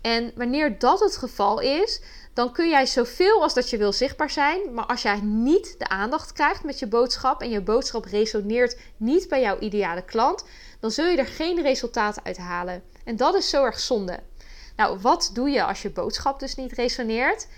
En 0.00 0.32
wanneer 0.34 0.78
dat 0.78 1.00
het 1.00 1.16
geval 1.16 1.60
is, 1.60 2.00
dan 2.34 2.52
kun 2.52 2.68
jij 2.68 2.86
zoveel 2.86 3.42
als 3.42 3.54
dat 3.54 3.70
je 3.70 3.76
wil 3.76 3.92
zichtbaar 3.92 4.30
zijn. 4.30 4.74
Maar 4.74 4.86
als 4.86 5.02
jij 5.02 5.20
niet 5.20 5.74
de 5.78 5.88
aandacht 5.88 6.32
krijgt 6.32 6.64
met 6.64 6.78
je 6.78 6.86
boodschap 6.86 7.42
en 7.42 7.50
je 7.50 7.60
boodschap 7.60 8.04
resoneert 8.04 8.78
niet 8.96 9.28
bij 9.28 9.40
jouw 9.40 9.58
ideale 9.58 10.04
klant, 10.04 10.44
dan 10.80 10.90
zul 10.90 11.06
je 11.06 11.16
er 11.16 11.26
geen 11.26 11.62
resultaat 11.62 12.20
uit 12.24 12.36
halen. 12.36 12.82
En 13.04 13.16
dat 13.16 13.34
is 13.34 13.48
zo 13.48 13.64
erg 13.64 13.80
zonde. 13.80 14.20
Nou, 14.76 14.98
wat 15.00 15.30
doe 15.34 15.50
je 15.50 15.64
als 15.64 15.82
je 15.82 15.90
boodschap 15.90 16.40
dus 16.40 16.54
niet 16.54 16.72
resoneert? 16.72 17.48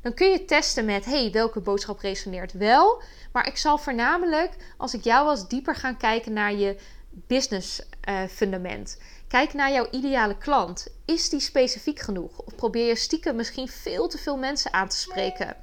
Dan 0.00 0.14
kun 0.14 0.30
je 0.30 0.44
testen 0.44 0.84
met: 0.84 1.04
hey, 1.04 1.30
welke 1.30 1.60
boodschap 1.60 2.00
resoneert 2.00 2.52
wel? 2.52 3.02
Maar 3.32 3.46
ik 3.46 3.56
zal 3.56 3.78
voornamelijk, 3.78 4.56
als 4.76 4.94
ik 4.94 5.04
jou 5.04 5.24
was, 5.24 5.48
dieper 5.48 5.74
gaan 5.74 5.96
kijken 5.96 6.32
naar 6.32 6.54
je 6.54 6.76
business 7.10 7.82
uh, 8.08 8.24
fundament. 8.28 8.98
Kijk 9.28 9.52
naar 9.52 9.72
jouw 9.72 9.88
ideale 9.90 10.36
klant. 10.36 10.86
Is 11.04 11.28
die 11.28 11.40
specifiek 11.40 11.98
genoeg? 11.98 12.38
Of 12.38 12.54
probeer 12.54 12.86
je 12.86 12.96
stiekem 12.96 13.36
misschien 13.36 13.68
veel 13.68 14.08
te 14.08 14.18
veel 14.18 14.36
mensen 14.36 14.72
aan 14.72 14.88
te 14.88 14.96
spreken? 14.96 15.56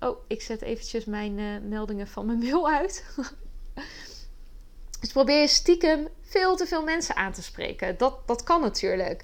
Oh, 0.00 0.18
ik 0.26 0.42
zet 0.42 0.62
eventjes 0.62 1.04
mijn 1.04 1.38
uh, 1.38 1.60
meldingen 1.60 2.08
van 2.08 2.26
mijn 2.26 2.38
mail 2.38 2.70
uit. 2.70 3.04
dus 5.00 5.12
probeer 5.12 5.40
je 5.40 5.48
stiekem 5.48 6.08
veel 6.22 6.56
te 6.56 6.66
veel 6.66 6.82
mensen 6.82 7.16
aan 7.16 7.32
te 7.32 7.42
spreken. 7.42 7.98
Dat, 7.98 8.26
dat 8.26 8.42
kan 8.42 8.60
natuurlijk. 8.60 9.22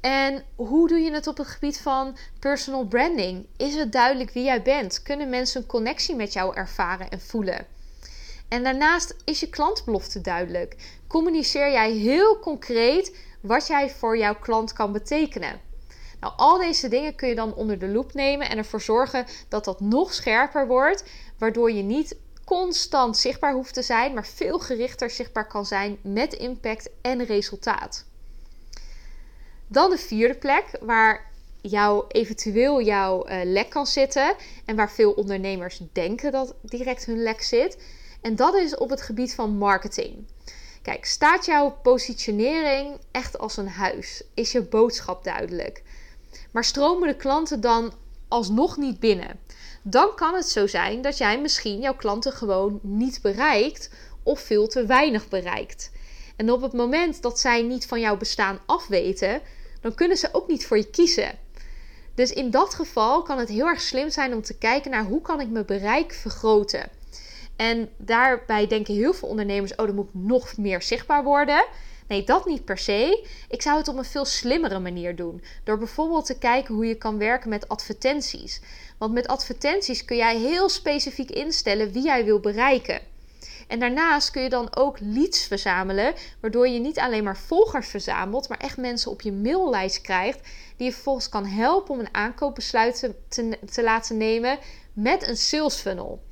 En 0.00 0.44
hoe 0.56 0.88
doe 0.88 0.98
je 0.98 1.12
het 1.12 1.26
op 1.26 1.36
het 1.36 1.46
gebied 1.46 1.80
van 1.80 2.16
personal 2.38 2.84
branding? 2.84 3.46
Is 3.56 3.74
het 3.74 3.92
duidelijk 3.92 4.30
wie 4.30 4.44
jij 4.44 4.62
bent? 4.62 5.02
Kunnen 5.02 5.28
mensen 5.28 5.60
een 5.60 5.66
connectie 5.66 6.14
met 6.14 6.32
jou 6.32 6.56
ervaren 6.56 7.10
en 7.10 7.20
voelen? 7.20 7.66
En 8.48 8.62
daarnaast 8.62 9.14
is 9.24 9.40
je 9.40 9.48
klantbelofte 9.48 10.20
duidelijk. 10.20 10.76
Communiceer 11.06 11.70
jij 11.70 11.92
heel 11.92 12.38
concreet 12.38 13.16
wat 13.40 13.66
jij 13.66 13.90
voor 13.90 14.18
jouw 14.18 14.38
klant 14.38 14.72
kan 14.72 14.92
betekenen. 14.92 15.60
Nou, 16.20 16.32
al 16.36 16.58
deze 16.58 16.88
dingen 16.88 17.14
kun 17.14 17.28
je 17.28 17.34
dan 17.34 17.54
onder 17.54 17.78
de 17.78 17.88
loep 17.88 18.14
nemen 18.14 18.48
en 18.48 18.58
ervoor 18.58 18.80
zorgen 18.80 19.26
dat 19.48 19.64
dat 19.64 19.80
nog 19.80 20.14
scherper 20.14 20.66
wordt, 20.66 21.04
waardoor 21.38 21.72
je 21.72 21.82
niet 21.82 22.16
constant 22.44 23.16
zichtbaar 23.16 23.52
hoeft 23.52 23.74
te 23.74 23.82
zijn, 23.82 24.14
maar 24.14 24.26
veel 24.26 24.58
gerichter 24.58 25.10
zichtbaar 25.10 25.46
kan 25.46 25.66
zijn 25.66 25.98
met 26.02 26.32
impact 26.32 26.90
en 27.02 27.24
resultaat. 27.24 28.07
Dan 29.68 29.90
de 29.90 29.98
vierde 29.98 30.34
plek, 30.34 30.64
waar 30.80 31.30
jou, 31.60 32.04
eventueel 32.08 32.82
jouw 32.82 33.28
uh, 33.28 33.40
lek 33.44 33.70
kan 33.70 33.86
zitten 33.86 34.34
en 34.64 34.76
waar 34.76 34.90
veel 34.90 35.12
ondernemers 35.12 35.80
denken 35.92 36.32
dat 36.32 36.54
direct 36.62 37.04
hun 37.04 37.22
lek 37.22 37.42
zit. 37.42 37.82
En 38.20 38.36
dat 38.36 38.54
is 38.54 38.76
op 38.76 38.90
het 38.90 39.02
gebied 39.02 39.34
van 39.34 39.56
marketing. 39.56 40.26
Kijk, 40.82 41.04
staat 41.04 41.44
jouw 41.44 41.78
positionering 41.82 42.98
echt 43.10 43.38
als 43.38 43.56
een 43.56 43.68
huis? 43.68 44.22
Is 44.34 44.52
je 44.52 44.62
boodschap 44.62 45.24
duidelijk? 45.24 45.82
Maar 46.50 46.64
stromen 46.64 47.08
de 47.08 47.16
klanten 47.16 47.60
dan 47.60 47.92
alsnog 48.28 48.76
niet 48.76 49.00
binnen? 49.00 49.40
Dan 49.82 50.14
kan 50.14 50.34
het 50.34 50.48
zo 50.48 50.66
zijn 50.66 51.02
dat 51.02 51.18
jij 51.18 51.40
misschien 51.40 51.80
jouw 51.80 51.96
klanten 51.96 52.32
gewoon 52.32 52.78
niet 52.82 53.22
bereikt 53.22 53.90
of 54.22 54.40
veel 54.40 54.68
te 54.68 54.86
weinig 54.86 55.28
bereikt. 55.28 55.90
En 56.36 56.52
op 56.52 56.62
het 56.62 56.72
moment 56.72 57.22
dat 57.22 57.40
zij 57.40 57.62
niet 57.62 57.86
van 57.86 58.00
jouw 58.00 58.16
bestaan 58.16 58.58
afweten, 58.66 59.40
dan 59.80 59.94
kunnen 59.94 60.16
ze 60.16 60.28
ook 60.32 60.48
niet 60.48 60.66
voor 60.66 60.76
je 60.76 60.90
kiezen. 60.90 61.38
Dus 62.14 62.32
in 62.32 62.50
dat 62.50 62.74
geval 62.74 63.22
kan 63.22 63.38
het 63.38 63.48
heel 63.48 63.66
erg 63.66 63.80
slim 63.80 64.10
zijn 64.10 64.34
om 64.34 64.42
te 64.42 64.58
kijken 64.58 64.90
naar 64.90 65.04
hoe 65.04 65.20
kan 65.20 65.40
ik 65.40 65.48
mijn 65.48 65.66
bereik 65.66 66.12
vergroten. 66.12 66.90
En 67.56 67.88
daarbij 67.96 68.66
denken 68.66 68.94
heel 68.94 69.12
veel 69.14 69.28
ondernemers: 69.28 69.74
oh, 69.74 69.86
dan 69.86 69.94
moet 69.94 70.08
ik 70.08 70.20
nog 70.20 70.56
meer 70.56 70.82
zichtbaar 70.82 71.24
worden. 71.24 71.66
Nee, 72.08 72.24
dat 72.24 72.46
niet 72.46 72.64
per 72.64 72.78
se. 72.78 73.26
Ik 73.48 73.62
zou 73.62 73.78
het 73.78 73.88
op 73.88 73.96
een 73.96 74.04
veel 74.04 74.24
slimmere 74.24 74.78
manier 74.78 75.16
doen. 75.16 75.42
Door 75.64 75.78
bijvoorbeeld 75.78 76.26
te 76.26 76.38
kijken 76.38 76.74
hoe 76.74 76.86
je 76.86 76.94
kan 76.94 77.18
werken 77.18 77.48
met 77.48 77.68
advertenties. 77.68 78.60
Want 78.98 79.12
met 79.12 79.26
advertenties 79.26 80.04
kun 80.04 80.16
jij 80.16 80.38
heel 80.38 80.68
specifiek 80.68 81.30
instellen 81.30 81.92
wie 81.92 82.02
jij 82.02 82.24
wil 82.24 82.40
bereiken. 82.40 83.00
En 83.68 83.78
daarnaast 83.78 84.30
kun 84.30 84.42
je 84.42 84.48
dan 84.48 84.76
ook 84.76 84.96
leads 85.00 85.46
verzamelen, 85.46 86.14
waardoor 86.40 86.68
je 86.68 86.78
niet 86.78 86.98
alleen 86.98 87.24
maar 87.24 87.36
volgers 87.36 87.88
verzamelt, 87.88 88.48
maar 88.48 88.58
echt 88.58 88.76
mensen 88.76 89.10
op 89.10 89.20
je 89.20 89.32
maillijst 89.32 90.00
krijgt, 90.00 90.40
die 90.76 90.86
je 90.86 90.92
vervolgens 90.92 91.28
kan 91.28 91.46
helpen 91.46 91.94
om 91.94 92.00
een 92.00 92.14
aankoopbesluit 92.14 93.12
te, 93.28 93.58
te 93.70 93.82
laten 93.82 94.16
nemen 94.16 94.58
met 94.92 95.28
een 95.28 95.36
sales 95.36 95.74
funnel. 95.74 96.22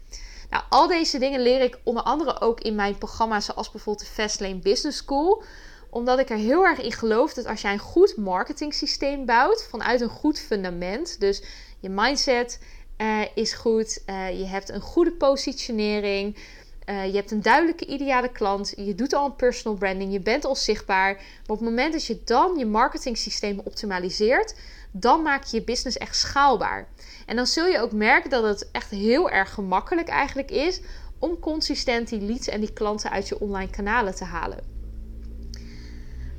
Nou, 0.50 0.64
al 0.68 0.86
deze 0.86 1.18
dingen 1.18 1.40
leer 1.40 1.60
ik 1.60 1.78
onder 1.82 2.02
andere 2.02 2.40
ook 2.40 2.60
in 2.60 2.74
mijn 2.74 2.98
programma's, 2.98 3.44
zoals 3.44 3.70
bijvoorbeeld 3.70 4.06
de 4.06 4.12
Fastlane 4.12 4.58
Business 4.58 4.98
School. 4.98 5.42
Omdat 5.90 6.18
ik 6.18 6.30
er 6.30 6.36
heel 6.36 6.64
erg 6.64 6.80
in 6.80 6.92
geloof 6.92 7.34
dat 7.34 7.46
als 7.46 7.60
jij 7.60 7.72
een 7.72 7.78
goed 7.78 8.16
marketing 8.16 8.74
systeem 8.74 9.26
bouwt 9.26 9.66
vanuit 9.70 10.00
een 10.00 10.08
goed 10.08 10.38
fundament, 10.38 11.20
dus 11.20 11.42
je 11.80 11.88
mindset 11.88 12.60
uh, 12.98 13.20
is 13.34 13.52
goed, 13.52 14.02
uh, 14.06 14.38
je 14.38 14.46
hebt 14.46 14.68
een 14.68 14.80
goede 14.80 15.12
positionering, 15.12 16.36
uh, 16.86 17.06
je 17.06 17.14
hebt 17.14 17.30
een 17.30 17.42
duidelijke 17.42 17.86
ideale 17.86 18.32
klant, 18.32 18.72
je 18.76 18.94
doet 18.94 19.12
al 19.12 19.26
een 19.26 19.36
personal 19.36 19.78
branding, 19.78 20.12
je 20.12 20.20
bent 20.20 20.44
al 20.44 20.56
zichtbaar. 20.56 21.14
Maar 21.14 21.46
op 21.46 21.58
het 21.58 21.68
moment 21.68 21.92
dat 21.92 22.04
je 22.04 22.20
dan 22.24 22.58
je 22.58 22.66
marketing 22.66 23.18
systeem 23.18 23.60
optimaliseert, 23.64 24.54
dan 24.90 25.22
maak 25.22 25.44
je 25.44 25.56
je 25.56 25.64
business 25.64 25.96
echt 25.96 26.16
schaalbaar. 26.16 26.88
En 27.26 27.36
dan 27.36 27.46
zul 27.46 27.66
je 27.66 27.80
ook 27.80 27.92
merken 27.92 28.30
dat 28.30 28.44
het 28.44 28.70
echt 28.72 28.90
heel 28.90 29.30
erg 29.30 29.52
gemakkelijk 29.52 30.08
eigenlijk 30.08 30.50
is 30.50 30.80
om 31.18 31.38
consistent 31.38 32.08
die 32.08 32.20
leads 32.20 32.48
en 32.48 32.60
die 32.60 32.72
klanten 32.72 33.10
uit 33.10 33.28
je 33.28 33.40
online 33.40 33.70
kanalen 33.70 34.14
te 34.14 34.24
halen. 34.24 34.58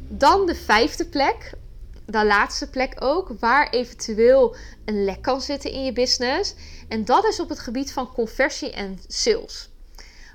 Dan 0.07 0.45
de 0.45 0.55
vijfde 0.55 1.05
plek, 1.05 1.53
de 2.05 2.25
laatste 2.25 2.69
plek 2.69 2.95
ook, 2.99 3.31
waar 3.39 3.69
eventueel 3.69 4.55
een 4.85 5.03
lek 5.03 5.21
kan 5.21 5.41
zitten 5.41 5.71
in 5.71 5.85
je 5.85 5.93
business. 5.93 6.55
En 6.87 7.05
dat 7.05 7.25
is 7.25 7.39
op 7.39 7.49
het 7.49 7.59
gebied 7.59 7.91
van 7.91 8.13
conversie 8.13 8.71
en 8.71 8.99
sales. 9.07 9.69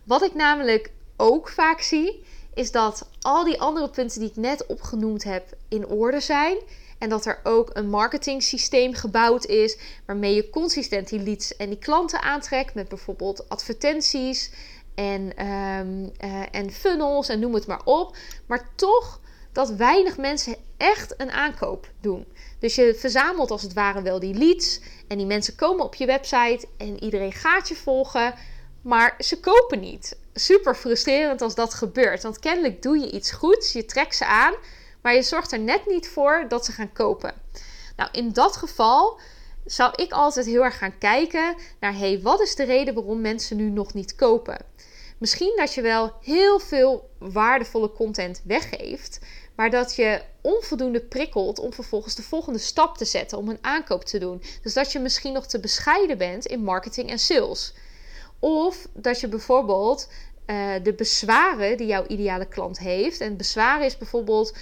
Wat 0.04 0.22
ik 0.22 0.34
namelijk 0.34 0.90
ook 1.16 1.48
vaak 1.48 1.80
zie, 1.80 2.24
is 2.54 2.70
dat 2.70 3.08
al 3.20 3.44
die 3.44 3.60
andere 3.60 3.90
punten 3.90 4.20
die 4.20 4.28
ik 4.28 4.36
net 4.36 4.66
opgenoemd 4.66 5.24
heb 5.24 5.56
in 5.68 5.86
orde 5.86 6.20
zijn. 6.20 6.56
En 6.98 7.08
dat 7.08 7.26
er 7.26 7.40
ook 7.42 7.70
een 7.72 7.88
marketing 7.88 8.42
systeem 8.42 8.94
gebouwd 8.94 9.46
is 9.46 9.78
waarmee 10.06 10.34
je 10.34 10.50
consistent 10.50 11.08
die 11.08 11.22
leads 11.22 11.56
en 11.56 11.68
die 11.68 11.78
klanten 11.78 12.22
aantrekt 12.22 12.74
met 12.74 12.88
bijvoorbeeld 12.88 13.48
advertenties 13.48 14.50
en, 14.94 15.36
ehm, 15.36 16.08
eh, 16.18 16.42
en 16.50 16.70
funnels 16.70 17.28
en 17.28 17.40
noem 17.40 17.54
het 17.54 17.66
maar 17.66 17.84
op. 17.84 18.16
Maar 18.46 18.68
toch 18.74 19.20
dat 19.52 19.70
weinig 19.70 20.16
mensen 20.16 20.56
echt 20.76 21.14
een 21.16 21.30
aankoop 21.30 21.90
doen. 22.00 22.26
Dus 22.58 22.74
je 22.74 22.94
verzamelt 22.94 23.50
als 23.50 23.62
het 23.62 23.72
ware 23.72 24.02
wel 24.02 24.18
die 24.18 24.34
leads 24.34 24.80
en 25.08 25.16
die 25.18 25.26
mensen 25.26 25.54
komen 25.54 25.84
op 25.84 25.94
je 25.94 26.06
website 26.06 26.66
en 26.76 27.02
iedereen 27.02 27.32
gaat 27.32 27.68
je 27.68 27.74
volgen, 27.74 28.34
maar 28.82 29.14
ze 29.18 29.40
kopen 29.40 29.80
niet. 29.80 30.16
Super 30.34 30.74
frustrerend 30.74 31.42
als 31.42 31.54
dat 31.54 31.74
gebeurt, 31.74 32.22
want 32.22 32.38
kennelijk 32.38 32.82
doe 32.82 32.98
je 32.98 33.10
iets 33.10 33.30
goeds, 33.30 33.72
je 33.72 33.84
trekt 33.84 34.16
ze 34.16 34.26
aan, 34.26 34.54
maar 35.02 35.14
je 35.14 35.22
zorgt 35.22 35.52
er 35.52 35.58
net 35.58 35.86
niet 35.86 36.08
voor 36.08 36.44
dat 36.48 36.64
ze 36.64 36.72
gaan 36.72 36.92
kopen. 36.92 37.34
Nou, 37.96 38.10
in 38.12 38.32
dat 38.32 38.56
geval 38.56 39.20
zou 39.64 39.92
ik 39.96 40.12
altijd 40.12 40.46
heel 40.46 40.64
erg 40.64 40.78
gaan 40.78 40.98
kijken 40.98 41.54
naar: 41.80 41.96
hey, 41.96 42.20
wat 42.22 42.40
is 42.40 42.54
de 42.54 42.64
reden 42.64 42.94
waarom 42.94 43.20
mensen 43.20 43.56
nu 43.56 43.70
nog 43.70 43.94
niet 43.94 44.14
kopen? 44.14 44.58
Misschien 45.18 45.52
dat 45.56 45.74
je 45.74 45.82
wel 45.82 46.12
heel 46.20 46.58
veel 46.58 47.10
waardevolle 47.18 47.92
content 47.92 48.40
weggeeft, 48.44 49.20
maar 49.54 49.70
dat 49.70 49.96
je 49.96 50.22
onvoldoende 50.40 51.00
prikkelt 51.00 51.58
om 51.58 51.72
vervolgens 51.72 52.14
de 52.14 52.22
volgende 52.22 52.58
stap 52.58 52.96
te 52.96 53.04
zetten 53.04 53.38
om 53.38 53.48
een 53.48 53.58
aankoop 53.60 54.04
te 54.04 54.18
doen. 54.18 54.42
Dus 54.62 54.74
dat 54.74 54.92
je 54.92 54.98
misschien 54.98 55.32
nog 55.32 55.46
te 55.46 55.60
bescheiden 55.60 56.18
bent 56.18 56.46
in 56.46 56.64
marketing 56.64 57.10
en 57.10 57.18
sales. 57.18 57.74
Of 58.44 58.86
dat 58.94 59.20
je 59.20 59.28
bijvoorbeeld 59.28 60.08
uh, 60.46 60.72
de 60.82 60.92
bezwaren 60.92 61.76
die 61.76 61.86
jouw 61.86 62.06
ideale 62.06 62.46
klant 62.46 62.78
heeft. 62.78 63.20
En 63.20 63.36
bezwaren 63.36 63.86
is 63.86 63.98
bijvoorbeeld 63.98 64.52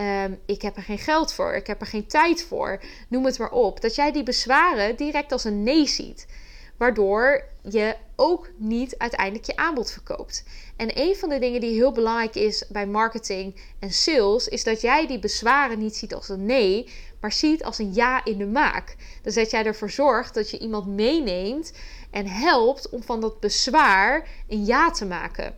Ehm, 0.00 0.32
ik 0.46 0.62
heb 0.62 0.76
er 0.76 0.82
geen 0.82 0.98
geld 0.98 1.32
voor, 1.32 1.52
ik 1.54 1.66
heb 1.66 1.80
er 1.80 1.86
geen 1.86 2.06
tijd 2.06 2.42
voor, 2.42 2.80
noem 3.08 3.24
het 3.24 3.38
maar 3.38 3.50
op. 3.50 3.80
Dat 3.80 3.94
jij 3.94 4.12
die 4.12 4.22
bezwaren 4.22 4.96
direct 4.96 5.32
als 5.32 5.44
een 5.44 5.62
nee 5.62 5.86
ziet. 5.86 6.26
waardoor 6.76 7.44
je 7.70 7.96
ook 8.16 8.50
niet 8.56 8.98
uiteindelijk 8.98 9.46
je 9.46 9.56
aanbod 9.56 9.90
verkoopt. 9.90 10.44
En 10.76 10.98
een 11.00 11.16
van 11.16 11.28
de 11.28 11.38
dingen 11.38 11.60
die 11.60 11.74
heel 11.74 11.92
belangrijk 11.92 12.34
is 12.34 12.64
bij 12.68 12.86
marketing 12.86 13.60
en 13.78 13.92
sales, 13.92 14.48
is 14.48 14.64
dat 14.64 14.80
jij 14.80 15.06
die 15.06 15.18
bezwaren 15.18 15.78
niet 15.78 15.96
ziet 15.96 16.14
als 16.14 16.28
een 16.28 16.46
nee, 16.46 16.88
maar 17.20 17.32
ziet 17.32 17.64
als 17.64 17.78
een 17.78 17.94
ja 17.94 18.24
in 18.24 18.38
de 18.38 18.46
maak. 18.46 18.96
Dus 19.22 19.34
dat 19.34 19.50
jij 19.50 19.64
ervoor 19.64 19.90
zorgt 19.90 20.34
dat 20.34 20.50
je 20.50 20.58
iemand 20.58 20.86
meeneemt 20.86 21.72
en 22.10 22.26
helpt 22.26 22.88
om 22.88 23.02
van 23.02 23.20
dat 23.20 23.40
bezwaar 23.40 24.28
een 24.48 24.64
ja 24.64 24.90
te 24.90 25.06
maken. 25.06 25.56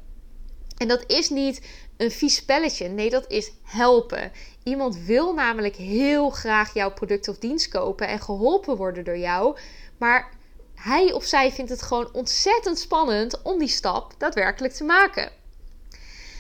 En 0.77 0.88
dat 0.88 1.05
is 1.07 1.31
niet 1.31 1.61
een 1.97 2.11
vies 2.11 2.35
spelletje. 2.35 2.88
Nee, 2.88 3.11
dat 3.11 3.31
is 3.31 3.53
helpen. 3.62 4.33
Iemand 4.62 4.97
wil 4.97 5.35
namelijk 5.35 5.77
heel 5.77 6.31
graag 6.31 6.75
jouw 6.75 6.93
product 6.93 7.29
of 7.29 7.38
dienst 7.38 7.69
kopen 7.69 8.09
en 8.09 8.21
geholpen 8.21 8.77
worden 8.77 9.05
door 9.05 9.19
jou. 9.19 9.57
Maar 9.99 10.31
hij 10.75 11.12
of 11.12 11.25
zij 11.25 11.53
vindt 11.53 11.71
het 11.71 11.83
gewoon 11.83 12.12
ontzettend 12.12 12.79
spannend 12.79 13.43
om 13.43 13.59
die 13.59 13.69
stap 13.69 14.15
daadwerkelijk 14.19 14.75
te 14.75 14.85
maken. 14.85 15.31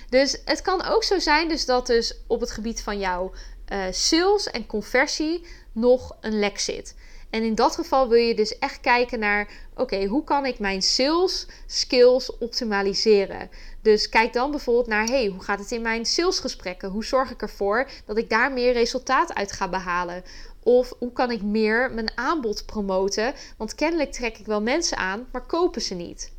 Dus 0.08 0.40
het 0.44 0.62
kan 0.62 0.84
ook 0.84 1.04
zo 1.04 1.18
zijn 1.18 1.48
dus 1.48 1.64
dat 1.64 1.86
dus 1.86 2.14
op 2.26 2.40
het 2.40 2.50
gebied 2.50 2.82
van 2.82 2.98
jouw 2.98 3.32
uh, 3.72 3.84
sales 3.90 4.50
en 4.50 4.66
conversie 4.66 5.46
nog 5.72 6.16
een 6.20 6.38
lek 6.38 6.58
zit. 6.58 6.94
En 7.32 7.42
in 7.42 7.54
dat 7.54 7.74
geval 7.74 8.08
wil 8.08 8.18
je 8.18 8.34
dus 8.34 8.58
echt 8.58 8.80
kijken 8.80 9.18
naar: 9.18 9.48
oké, 9.74 10.04
hoe 10.04 10.24
kan 10.24 10.46
ik 10.46 10.58
mijn 10.58 10.82
sales 10.82 11.46
skills 11.66 12.38
optimaliseren? 12.38 13.50
Dus 13.82 14.08
kijk 14.08 14.32
dan 14.32 14.50
bijvoorbeeld 14.50 14.86
naar: 14.86 15.06
hey, 15.06 15.26
hoe 15.26 15.42
gaat 15.42 15.58
het 15.58 15.70
in 15.70 15.82
mijn 15.82 16.06
salesgesprekken? 16.06 16.90
Hoe 16.90 17.04
zorg 17.04 17.30
ik 17.30 17.42
ervoor 17.42 17.88
dat 18.06 18.16
ik 18.16 18.30
daar 18.30 18.52
meer 18.52 18.72
resultaat 18.72 19.34
uit 19.34 19.52
ga 19.52 19.68
behalen? 19.68 20.22
Of 20.62 20.92
hoe 20.98 21.12
kan 21.12 21.30
ik 21.30 21.42
meer 21.42 21.92
mijn 21.92 22.12
aanbod 22.14 22.66
promoten? 22.66 23.34
Want 23.56 23.74
kennelijk 23.74 24.12
trek 24.12 24.38
ik 24.38 24.46
wel 24.46 24.62
mensen 24.62 24.96
aan, 24.96 25.28
maar 25.32 25.46
kopen 25.46 25.82
ze 25.82 25.94
niet. 25.94 26.32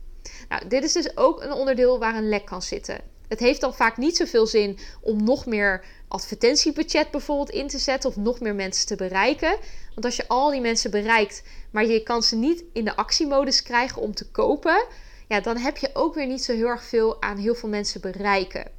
Nou, 0.49 0.67
dit 0.67 0.83
is 0.83 0.93
dus 0.93 1.17
ook 1.17 1.43
een 1.43 1.53
onderdeel 1.53 1.99
waar 1.99 2.15
een 2.15 2.29
lek 2.29 2.45
kan 2.45 2.61
zitten. 2.61 3.01
Het 3.27 3.39
heeft 3.39 3.61
dan 3.61 3.73
vaak 3.73 3.97
niet 3.97 4.17
zoveel 4.17 4.47
zin 4.47 4.79
om 5.01 5.23
nog 5.23 5.45
meer 5.45 5.85
advertentiebudget 6.13 7.11
bijvoorbeeld 7.11 7.49
in 7.49 7.67
te 7.67 7.77
zetten 7.77 8.09
of 8.09 8.15
nog 8.15 8.39
meer 8.39 8.55
mensen 8.55 8.87
te 8.87 8.95
bereiken. 8.95 9.57
Want 9.93 10.05
als 10.05 10.15
je 10.15 10.27
al 10.27 10.51
die 10.51 10.61
mensen 10.61 10.91
bereikt, 10.91 11.43
maar 11.71 11.85
je 11.85 12.03
kan 12.03 12.23
ze 12.23 12.35
niet 12.35 12.63
in 12.73 12.85
de 12.85 12.95
actiemodus 12.95 13.63
krijgen 13.63 14.01
om 14.01 14.13
te 14.13 14.31
kopen, 14.31 14.85
ja, 15.27 15.39
dan 15.39 15.57
heb 15.57 15.77
je 15.77 15.89
ook 15.93 16.13
weer 16.15 16.27
niet 16.27 16.43
zo 16.43 16.53
heel 16.53 16.67
erg 16.67 16.83
veel 16.83 17.21
aan 17.21 17.37
heel 17.37 17.55
veel 17.55 17.69
mensen 17.69 18.01
bereiken. 18.01 18.71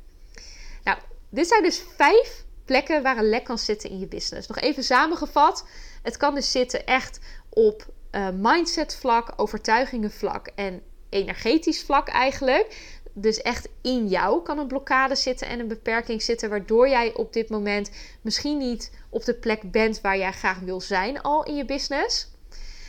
Nou, 0.85 0.99
dit 1.29 1.47
zijn 1.47 1.63
dus 1.63 1.83
vijf 1.97 2.45
plekken 2.65 3.03
waar 3.03 3.17
een 3.17 3.29
lek 3.29 3.45
kan 3.45 3.59
zitten 3.59 3.91
in 3.91 3.99
je 3.99 4.07
business. 4.07 4.49
Nog 4.49 4.59
even 4.59 4.85
samengevat: 4.85 5.67
het 6.03 6.17
kan 6.17 6.35
dus 6.35 6.51
zitten 6.51 6.87
echt 6.87 7.19
op 7.49 7.87
uh, 8.13 8.29
mindset 8.33 8.97
vlak, 8.97 9.33
overtuigingen 9.37 10.11
vlak 10.11 10.49
en 10.55 10.83
energetisch 11.09 11.83
vlak 11.83 12.09
eigenlijk 12.09 12.95
dus 13.17 13.43
echt 13.43 13.69
in 13.81 14.09
jou 14.09 14.43
kan 14.43 14.59
een 14.59 14.67
blokkade 14.67 15.15
zitten 15.15 15.49
en 15.49 15.61
een 15.61 15.69
beperking 15.69 16.23
zitten, 16.23 16.51
waardoor 16.51 16.89
jij 16.89 17.15
op 17.15 17.33
dit 17.33 17.49
moment 17.49 17.91
misschien 18.21 18.59
niet 18.59 18.91
op 19.09 19.25
de 19.25 19.35
plek 19.35 19.71
bent 19.71 20.01
waar 20.01 20.19
jij 20.19 20.33
graag 20.33 20.59
wil 20.59 20.81
zijn 20.81 21.23
al 21.23 21.45
in 21.45 21.57
je 21.57 21.65
business. 21.65 22.29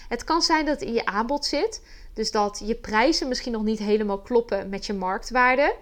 Het 0.10 0.24
kan 0.24 0.42
zijn 0.42 0.66
dat 0.66 0.80
het 0.80 0.90
in 0.90 0.94
je 0.94 1.06
aanbod 1.06 1.46
zit, 1.46 1.82
dus 2.14 2.32
dat 2.32 2.62
je 2.66 2.76
prijzen 2.76 3.28
misschien 3.28 3.52
nog 3.52 3.64
niet 3.64 3.80
helemaal 3.80 4.20
kloppen 4.20 4.70
met 4.70 4.86
je 4.86 4.94
marktwaarde. 4.94 5.76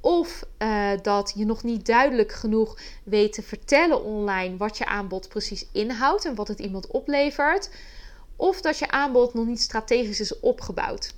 Of 0.00 0.44
uh, 0.58 0.90
dat 1.02 1.32
je 1.36 1.44
nog 1.44 1.62
niet 1.62 1.86
duidelijk 1.86 2.32
genoeg 2.32 2.78
weet 3.04 3.32
te 3.32 3.42
vertellen 3.42 4.04
online 4.04 4.56
wat 4.56 4.78
je 4.78 4.86
aanbod 4.86 5.28
precies 5.28 5.66
inhoudt 5.72 6.24
en 6.24 6.34
wat 6.34 6.48
het 6.48 6.58
iemand 6.58 6.86
oplevert. 6.86 7.70
Of 8.36 8.60
dat 8.60 8.78
je 8.78 8.90
aanbod 8.90 9.34
nog 9.34 9.46
niet 9.46 9.60
strategisch 9.60 10.20
is 10.20 10.40
opgebouwd. 10.40 11.14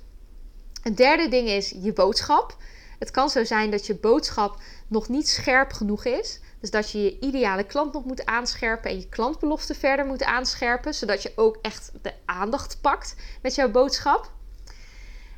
Een 0.83 0.95
derde 0.95 1.27
ding 1.27 1.47
is 1.49 1.73
je 1.81 1.93
boodschap. 1.93 2.57
Het 2.99 3.11
kan 3.11 3.29
zo 3.29 3.43
zijn 3.43 3.71
dat 3.71 3.85
je 3.85 3.95
boodschap 3.95 4.61
nog 4.87 5.09
niet 5.09 5.29
scherp 5.29 5.73
genoeg 5.73 6.05
is. 6.05 6.39
Dus 6.59 6.71
dat 6.71 6.91
je 6.91 7.03
je 7.03 7.19
ideale 7.19 7.63
klant 7.63 7.93
nog 7.93 8.05
moet 8.05 8.25
aanscherpen 8.25 8.89
en 8.89 8.99
je 8.99 9.09
klantbelofte 9.09 9.75
verder 9.75 10.05
moet 10.05 10.23
aanscherpen, 10.23 10.93
zodat 10.93 11.21
je 11.21 11.31
ook 11.35 11.57
echt 11.61 11.91
de 12.01 12.13
aandacht 12.25 12.77
pakt 12.81 13.15
met 13.41 13.55
jouw 13.55 13.71
boodschap. 13.71 14.31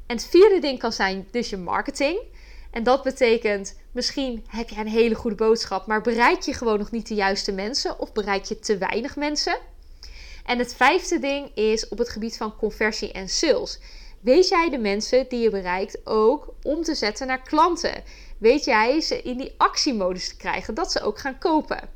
En 0.06 0.16
het 0.16 0.26
vierde 0.26 0.60
ding 0.60 0.80
kan 0.80 0.94
zijn 0.94 1.28
dus 1.32 1.50
je 1.50 1.58
marketing. 1.58 2.20
En 2.72 2.84
dat 2.84 3.04
betekent 3.04 3.76
misschien 3.92 4.46
heb 4.48 4.70
je 4.70 4.80
een 4.80 4.88
hele 4.88 5.16
goede 5.16 5.36
boodschap, 5.36 5.88
maar 5.88 6.02
bereik 6.02 6.42
je 6.42 6.54
gewoon 6.54 6.80
nog 6.80 6.92
niet 6.92 7.08
de 7.08 7.16
juiste 7.16 7.52
mensen 7.52 8.00
of 8.00 8.14
bereik 8.14 8.44
je 8.44 8.60
te 8.60 8.78
weinig 8.78 9.16
mensen. 9.16 9.58
En 10.46 10.60
het 10.60 10.76
vijfde 10.76 11.20
ding 11.20 11.56
is 11.56 11.88
op 11.88 11.98
het 11.98 12.10
gebied 12.10 12.38
van 12.38 12.56
conversie 12.56 13.12
en 13.12 13.30
sales. 13.30 13.80
Weet 14.26 14.48
jij 14.48 14.70
de 14.70 14.78
mensen 14.78 15.26
die 15.30 15.40
je 15.40 15.50
bereikt 15.50 16.08
ook 16.08 16.54
om 16.64 16.84
te 16.84 16.96
zetten 16.96 17.28
naar 17.28 17.42
klanten? 17.42 18.04
Weet 18.38 18.66
jij 18.66 19.02
ze 19.02 19.22
in 19.22 19.38
die 19.38 19.54
actiemodus 19.58 20.28
te 20.28 20.38
krijgen, 20.38 20.74
dat 20.74 20.92
ze 20.92 21.02
ook 21.02 21.20
gaan 21.20 21.38
kopen? 21.38 21.90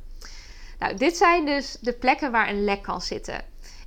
Nou, 0.78 0.96
dit 0.96 1.16
zijn 1.16 1.46
dus 1.46 1.76
de 1.80 1.92
plekken 1.92 2.30
waar 2.30 2.48
een 2.48 2.64
lek 2.64 2.82
kan 2.82 3.00
zitten. 3.00 3.44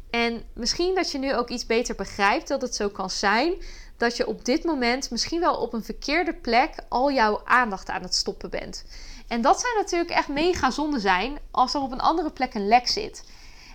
En 0.10 0.44
misschien 0.54 0.96
dat 0.96 1.12
je 1.12 1.18
nu 1.18 1.36
ook 1.36 1.50
iets 1.50 1.66
beter 1.66 1.96
begrijpt 1.96 2.48
dat 2.48 2.62
het 2.62 2.76
zo 2.76 2.90
kan 2.90 3.10
zijn 3.10 3.54
dat 3.98 4.18
je 4.18 4.28
op 4.28 4.46
dit 4.46 4.64
moment 4.64 5.12
misschien 5.12 5.40
wel 5.40 5.56
op 5.56 5.74
een 5.74 5.84
verkeerde 5.84 6.34
plek 6.34 6.76
al 6.90 7.12
jouw 7.12 7.42
aandacht 7.46 7.90
aan 7.90 8.02
het 8.02 8.16
stoppen 8.16 8.50
bent. 8.50 8.86
En 9.28 9.42
dat 9.42 9.60
zou 9.60 9.76
natuurlijk 9.76 10.12
echt 10.12 10.28
mega 10.28 10.72
zonde 10.72 11.00
zijn 11.00 11.38
als 11.52 11.74
er 11.74 11.82
op 11.82 11.92
een 11.92 12.02
andere 12.02 12.32
plek 12.32 12.54
een 12.54 12.68
lek 12.68 12.88
zit. 12.88 13.24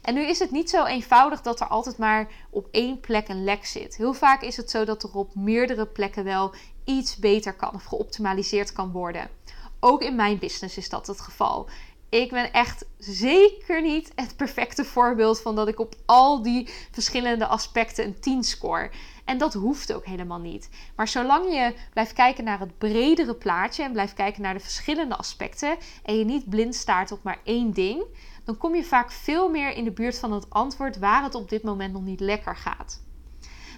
En 0.09 0.14
nu 0.14 0.23
is 0.23 0.38
het 0.38 0.51
niet 0.51 0.71
zo 0.71 0.85
eenvoudig 0.85 1.42
dat 1.42 1.61
er 1.61 1.66
altijd 1.66 1.99
maar 1.99 2.29
op 2.51 2.68
één 2.71 3.01
plek 3.01 3.29
een 3.29 3.44
lek 3.44 3.66
zit. 3.66 3.97
Heel 3.97 4.14
vaak 4.14 4.42
is 4.42 4.57
het 4.57 4.71
zo 4.71 4.85
dat 4.85 5.03
er 5.03 5.14
op 5.14 5.35
meerdere 5.35 5.87
plekken 5.87 6.25
wel 6.25 6.55
iets 6.85 7.16
beter 7.16 7.55
kan 7.55 7.75
of 7.75 7.85
geoptimaliseerd 7.85 8.73
kan 8.73 8.92
worden. 8.92 9.31
Ook 9.81 10.03
in 10.03 10.14
mijn 10.14 10.38
business 10.38 10.77
is 10.77 10.88
dat 10.88 11.07
het 11.07 11.21
geval. 11.21 11.68
Ik 12.09 12.31
ben 12.31 12.53
echt 12.53 12.85
zeker 12.99 13.83
niet 13.83 14.12
het 14.14 14.37
perfecte 14.37 14.85
voorbeeld 14.85 15.40
van 15.40 15.55
dat 15.55 15.68
ik 15.68 15.81
op 15.81 15.94
al 16.07 16.42
die 16.42 16.68
verschillende 16.90 17.47
aspecten 17.47 18.05
een 18.05 18.21
10 18.21 18.44
score. 18.44 18.90
En 19.25 19.38
dat 19.38 19.55
hoeft 19.55 19.92
ook 19.92 20.07
helemaal 20.07 20.38
niet. 20.38 20.68
Maar 20.97 21.09
zolang 21.09 21.53
je 21.55 21.75
blijft 21.92 22.12
kijken 22.12 22.44
naar 22.44 22.61
het 22.61 22.79
bredere 22.79 23.35
plaatje 23.35 23.83
en 23.83 23.92
blijft 23.92 24.14
kijken 24.14 24.42
naar 24.42 24.55
de 24.55 24.61
verschillende 24.61 25.16
aspecten 25.16 25.77
en 26.03 26.18
je 26.18 26.25
niet 26.25 26.49
blind 26.49 26.75
staart 26.75 27.12
op 27.12 27.23
maar 27.23 27.38
één 27.44 27.73
ding, 27.73 28.05
dan 28.49 28.57
kom 28.57 28.75
je 28.75 28.85
vaak 28.85 29.11
veel 29.11 29.49
meer 29.49 29.71
in 29.71 29.85
de 29.85 29.91
buurt 29.91 30.19
van 30.19 30.33
het 30.33 30.51
antwoord 30.51 30.99
waar 30.99 31.23
het 31.23 31.35
op 31.35 31.49
dit 31.49 31.63
moment 31.63 31.93
nog 31.93 32.03
niet 32.03 32.21
lekker 32.21 32.57
gaat. 32.57 33.03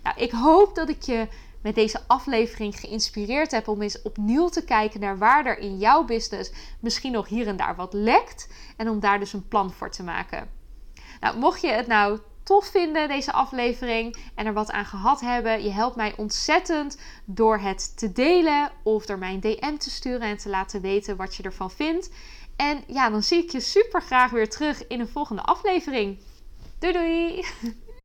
Nou, 0.03 0.17
ik 0.17 0.31
hoop 0.31 0.75
dat 0.75 0.89
ik 0.89 1.03
je 1.03 1.29
met 1.63 1.75
deze 1.75 2.01
aflevering 2.07 2.81
geïnspireerd 2.81 3.51
heb 3.51 3.69
om 3.69 3.83
eens 3.83 4.03
opnieuw 4.03 4.49
te 4.49 4.65
kijken 4.65 5.01
naar 5.01 5.19
waar 5.19 5.47
er 5.47 5.59
in 5.59 5.79
jouw 5.79 6.05
business 6.05 6.53
misschien 6.81 7.13
nog 7.13 7.29
hier 7.29 7.47
en 7.47 7.57
daar 7.57 7.77
wat 7.77 7.93
lekt 7.93 8.49
en 8.77 8.89
om 8.89 9.01
daar 9.01 9.19
dus 9.19 9.33
een 9.33 9.49
plan 9.49 9.73
voor 9.73 9.91
te 9.91 10.03
maken. 10.03 10.51
Nou, 11.21 11.39
mocht 11.39 11.61
je 11.61 11.69
het 11.69 11.87
nou 11.87 12.19
tof 12.43 12.67
vinden, 12.67 13.09
deze 13.09 13.33
aflevering, 13.33 14.17
en 14.35 14.47
er 14.47 14.53
wat 14.53 14.71
aan 14.71 14.85
gehad 14.85 15.21
hebben, 15.21 15.63
je 15.63 15.71
helpt 15.71 15.97
mij 15.97 16.15
ontzettend 16.17 16.99
door 17.25 17.59
het 17.59 17.99
te 17.99 18.13
delen 18.13 18.71
of 18.83 19.07
door 19.07 19.19
mij 19.19 19.35
een 19.35 19.41
DM 19.41 19.77
te 19.77 19.91
sturen 19.91 20.21
en 20.21 20.37
te 20.37 20.49
laten 20.49 20.81
weten 20.81 21.17
wat 21.17 21.35
je 21.35 21.43
ervan 21.43 21.71
vindt. 21.71 22.11
En 22.61 22.85
ja, 22.87 23.11
dan 23.11 23.23
zie 23.23 23.43
ik 23.43 23.51
je 23.51 23.61
super 23.61 24.03
graag 24.03 24.31
weer 24.31 24.49
terug 24.49 24.87
in 24.87 25.01
een 25.01 25.09
volgende 25.09 25.43
aflevering. 25.43 26.19
Doei 26.79 26.93
doei! 26.93 27.45